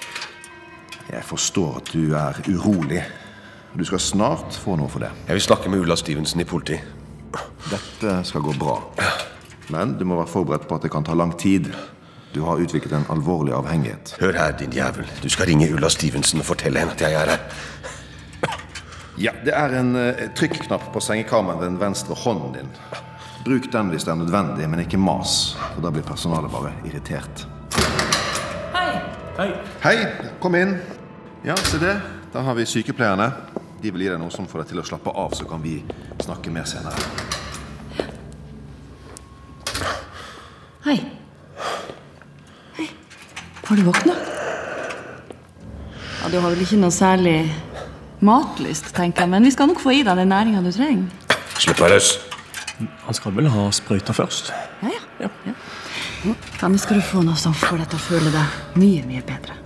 Jeg 1.11 1.25
forstår 1.29 1.75
at 1.77 1.91
du 1.93 2.15
er 2.17 2.39
urolig. 2.49 3.03
Du 3.77 3.83
skal 3.85 4.01
snart 4.01 4.57
få 4.57 4.79
noe 4.79 4.89
for 4.89 5.05
det. 5.05 5.11
Jeg 5.27 5.37
vil 5.37 5.45
snakke 5.45 5.69
med 5.69 5.83
Ulla 5.83 5.97
Stevenson 5.99 6.41
i 6.41 6.47
politi. 6.49 6.79
Dette 7.69 8.15
skal 8.25 8.41
gå 8.47 8.55
bra. 8.57 8.79
Men 9.69 9.93
du 9.99 10.07
må 10.09 10.17
være 10.17 10.31
forberedt 10.31 10.65
på 10.69 10.79
at 10.79 10.87
det 10.87 10.91
kan 10.95 11.05
ta 11.05 11.13
lang 11.13 11.35
tid. 11.37 11.69
Du 12.33 12.41
har 12.47 12.61
utviklet 12.61 12.95
en 12.97 13.05
alvorlig 13.13 13.53
avhengighet. 13.53 14.15
Hør 14.21 14.33
her, 14.37 14.55
din 14.57 14.73
jævel. 14.73 15.05
Du 15.21 15.29
skal 15.29 15.51
ringe 15.51 15.69
Ulla 15.73 15.89
Stevenson 15.93 16.41
og 16.41 16.49
fortelle 16.49 16.81
henne 16.81 16.97
at 16.97 17.05
jeg 17.05 17.13
er 17.13 17.35
her. 17.35 17.45
Ja, 19.19 19.35
Det 19.45 19.53
er 19.53 19.77
en 19.81 19.95
uh, 19.95 20.25
trykknapp 20.33 20.89
på 20.93 21.01
sengekammen 21.03 21.59
ved 21.59 21.67
den 21.67 21.79
venstre 21.79 22.15
hånden 22.15 22.53
din. 22.57 22.73
Bruk 23.49 23.71
den 23.71 23.87
hvis 23.89 24.03
det 24.05 24.11
er 24.11 24.17
nødvendig, 24.19 24.67
men 24.69 24.83
ikke 24.83 24.97
mas. 25.01 25.55
For 25.73 25.81
da 25.81 25.89
blir 25.89 26.03
personalet 26.05 26.51
bare 26.53 26.69
irritert. 26.85 27.47
Hei. 28.75 28.91
Hei. 29.39 29.47
Hei, 29.81 29.95
kom 30.41 30.53
inn. 30.53 30.75
Ja, 31.41 31.55
se 31.65 31.79
det. 31.81 31.95
Da 32.29 32.43
har 32.45 32.53
vi 32.53 32.67
sykepleierne. 32.69 33.31
De 33.81 33.89
vil 33.89 34.05
gi 34.05 34.11
deg 34.11 34.21
noe 34.21 34.29
som 34.29 34.45
får 34.45 34.61
deg 34.61 34.69
til 34.75 34.83
å 34.83 34.85
slappe 34.85 35.15
av, 35.17 35.33
så 35.33 35.49
kan 35.49 35.65
vi 35.65 35.79
snakke 36.21 36.53
mer 36.53 36.69
senere. 36.69 36.93
Hei. 40.85 40.99
Hei. 42.77 42.89
Har 43.65 43.81
du 43.81 43.85
våkna? 43.89 44.21
Ja, 46.19 46.29
du 46.29 46.37
har 46.37 46.51
vel 46.51 46.65
ikke 46.69 46.83
noe 46.85 46.93
særlig 46.93 47.39
matlyst, 48.21 48.93
tenker 48.93 49.25
jeg, 49.25 49.33
men 49.33 49.49
vi 49.49 49.57
skal 49.57 49.73
nok 49.73 49.81
få 49.81 49.97
i 49.97 50.05
deg 50.05 50.21
den 50.21 50.35
næringa 50.37 50.61
du 50.61 50.69
trenger. 50.69 51.39
Slipp 51.57 51.81
meg 51.81 51.97
løs. 51.97 52.19
Han 52.79 53.15
skal 53.15 53.35
vel 53.35 53.49
ha 53.51 53.65
sprøyta 53.75 54.15
først? 54.15 54.53
Ja, 54.85 54.91
ja. 55.19 55.29
ja. 55.45 55.55
ja 56.23 56.69
nå 56.69 56.79
skal 56.79 56.99
du 56.99 57.03
få 57.03 57.23
noe 57.25 57.39
som 57.39 57.55
får 57.55 57.81
deg 57.81 57.89
til 57.91 57.99
å 57.99 58.05
føle 58.05 58.31
deg 58.33 58.79
mye, 58.79 59.03
mye 59.07 59.25
bedre. 59.27 59.57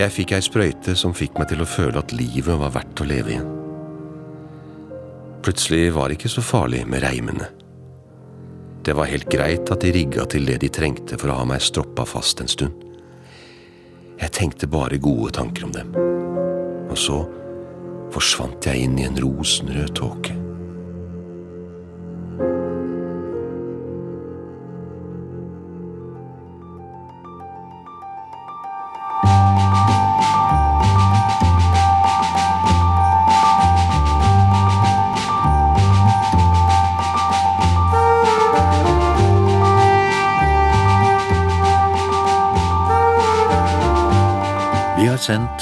Jeg 0.00 0.12
fikk 0.14 0.32
ei 0.32 0.44
sprøyte 0.44 0.94
som 0.96 1.12
fikk 1.16 1.36
meg 1.40 1.50
til 1.50 1.60
å 1.60 1.68
føle 1.68 2.00
at 2.00 2.12
livet 2.16 2.56
var 2.60 2.72
verdt 2.72 3.02
å 3.02 3.08
leve 3.08 3.34
igjen. 3.34 3.50
Plutselig 5.44 5.90
var 5.96 6.08
det 6.08 6.18
ikke 6.18 6.32
så 6.32 6.44
farlig 6.44 6.84
med 6.88 7.02
reimene. 7.04 7.48
Det 8.84 8.94
var 8.96 9.08
helt 9.10 9.28
greit 9.32 9.68
at 9.72 9.84
de 9.84 9.92
rigga 9.92 10.24
til 10.28 10.48
det 10.48 10.58
de 10.62 10.70
trengte 10.72 11.18
for 11.20 11.32
å 11.32 11.40
ha 11.42 11.48
meg 11.48 11.64
stroppa 11.64 12.06
fast 12.08 12.40
en 12.40 12.48
stund. 12.48 12.86
Jeg 14.20 14.32
tenkte 14.36 14.68
bare 14.68 15.00
gode 15.00 15.32
tanker 15.36 15.68
om 15.68 15.72
dem. 15.72 15.92
Og 16.88 16.96
så 17.00 17.18
forsvant 18.14 18.66
jeg 18.66 18.86
inn 18.86 18.98
i 18.98 19.06
en 19.08 19.18
rosenrød 19.22 19.94
tåke. 19.98 20.36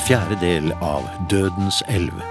Fjerde 0.09 0.39
del 0.41 0.71
av 0.81 1.05
Dødens 1.29 1.83
elv. 1.93 2.23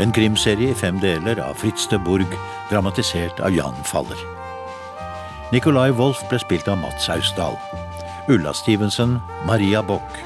En 0.00 0.12
krimserie 0.16 0.70
i 0.72 0.76
fem 0.76 0.96
deler 1.02 1.36
av 1.44 1.58
Fritz 1.60 1.84
de 1.90 1.98
Burg, 2.00 2.30
dramatisert 2.70 3.42
av 3.44 3.52
Jan 3.52 3.76
Faller. 3.84 4.20
Nicolai 5.52 5.90
Wolff 5.98 6.22
ble 6.30 6.38
spilt 6.40 6.70
av 6.72 6.80
Mats 6.80 7.10
Austdal. 7.12 7.58
Ulla 8.32 8.54
Stevenson, 8.56 9.18
Maria 9.44 9.82
Bock. 9.84 10.16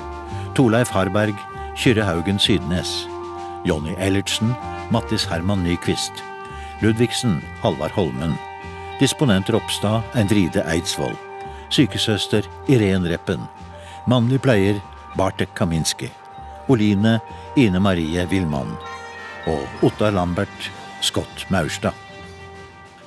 Torleif 0.54 0.94
Harberg, 0.94 1.34
Kyrre 1.74 2.06
Haugen 2.06 2.38
Sydnes. 2.38 2.94
Jonny 3.66 3.96
Ellertsen, 3.98 4.54
Mattis 4.94 5.26
Herman 5.26 5.66
Nyquist. 5.66 6.22
Ludvigsen, 6.86 7.40
Halvard 7.66 7.98
Holmen. 7.98 8.38
Disponent 9.02 9.50
Ropstad, 9.50 10.06
Endride 10.14 10.62
Eidsvoll. 10.70 11.18
Sykesøster, 11.66 12.46
Irén 12.70 13.10
Reppen. 13.10 13.48
Mannlig 14.06 14.44
pleier, 14.46 14.78
Bartek 15.18 15.50
Kaminski. 15.58 16.12
Oline, 16.68 17.20
Ine 17.56 17.80
Marie 17.80 18.26
Villmann. 18.30 18.76
Og 19.46 19.84
Ottar 19.88 20.12
Lambert, 20.12 20.70
Scott 21.02 21.46
Maurstad. 21.50 21.94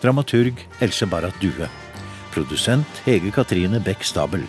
Dramaturg 0.02 0.60
Else 0.82 1.06
Barrat 1.06 1.36
Due. 1.42 1.70
Produsent 2.32 3.02
Hege 3.06 3.32
Katrine 3.32 3.80
Bech 3.80 4.04
Stabel. 4.04 4.44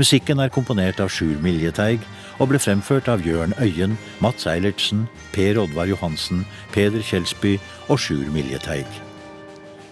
Musikken 0.00 0.40
er 0.40 0.48
komponert 0.48 1.00
av 1.02 1.10
Sjur 1.12 1.36
Miljeteig 1.44 2.00
og 2.40 2.48
ble 2.48 2.60
fremført 2.62 3.10
av 3.12 3.20
Jørn 3.26 3.52
Øyen, 3.60 3.98
Mats 4.24 4.46
Eilertsen, 4.48 5.04
Per 5.34 5.60
Oddvar 5.60 5.90
Johansen, 5.90 6.46
Peder 6.72 7.04
Kjelsby 7.04 7.58
og 7.88 8.00
Sjur 8.00 8.30
Miljeteig. 8.32 8.86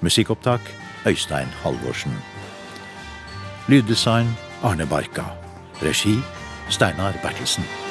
Musikkopptak 0.01 0.73
Øystein 1.07 1.53
Halvorsen. 1.63 2.15
Lyddesign 3.69 4.33
Arne 4.63 4.87
Barka. 4.87 5.29
Regi 5.83 6.17
Steinar 6.71 7.21
Bertelsen. 7.23 7.88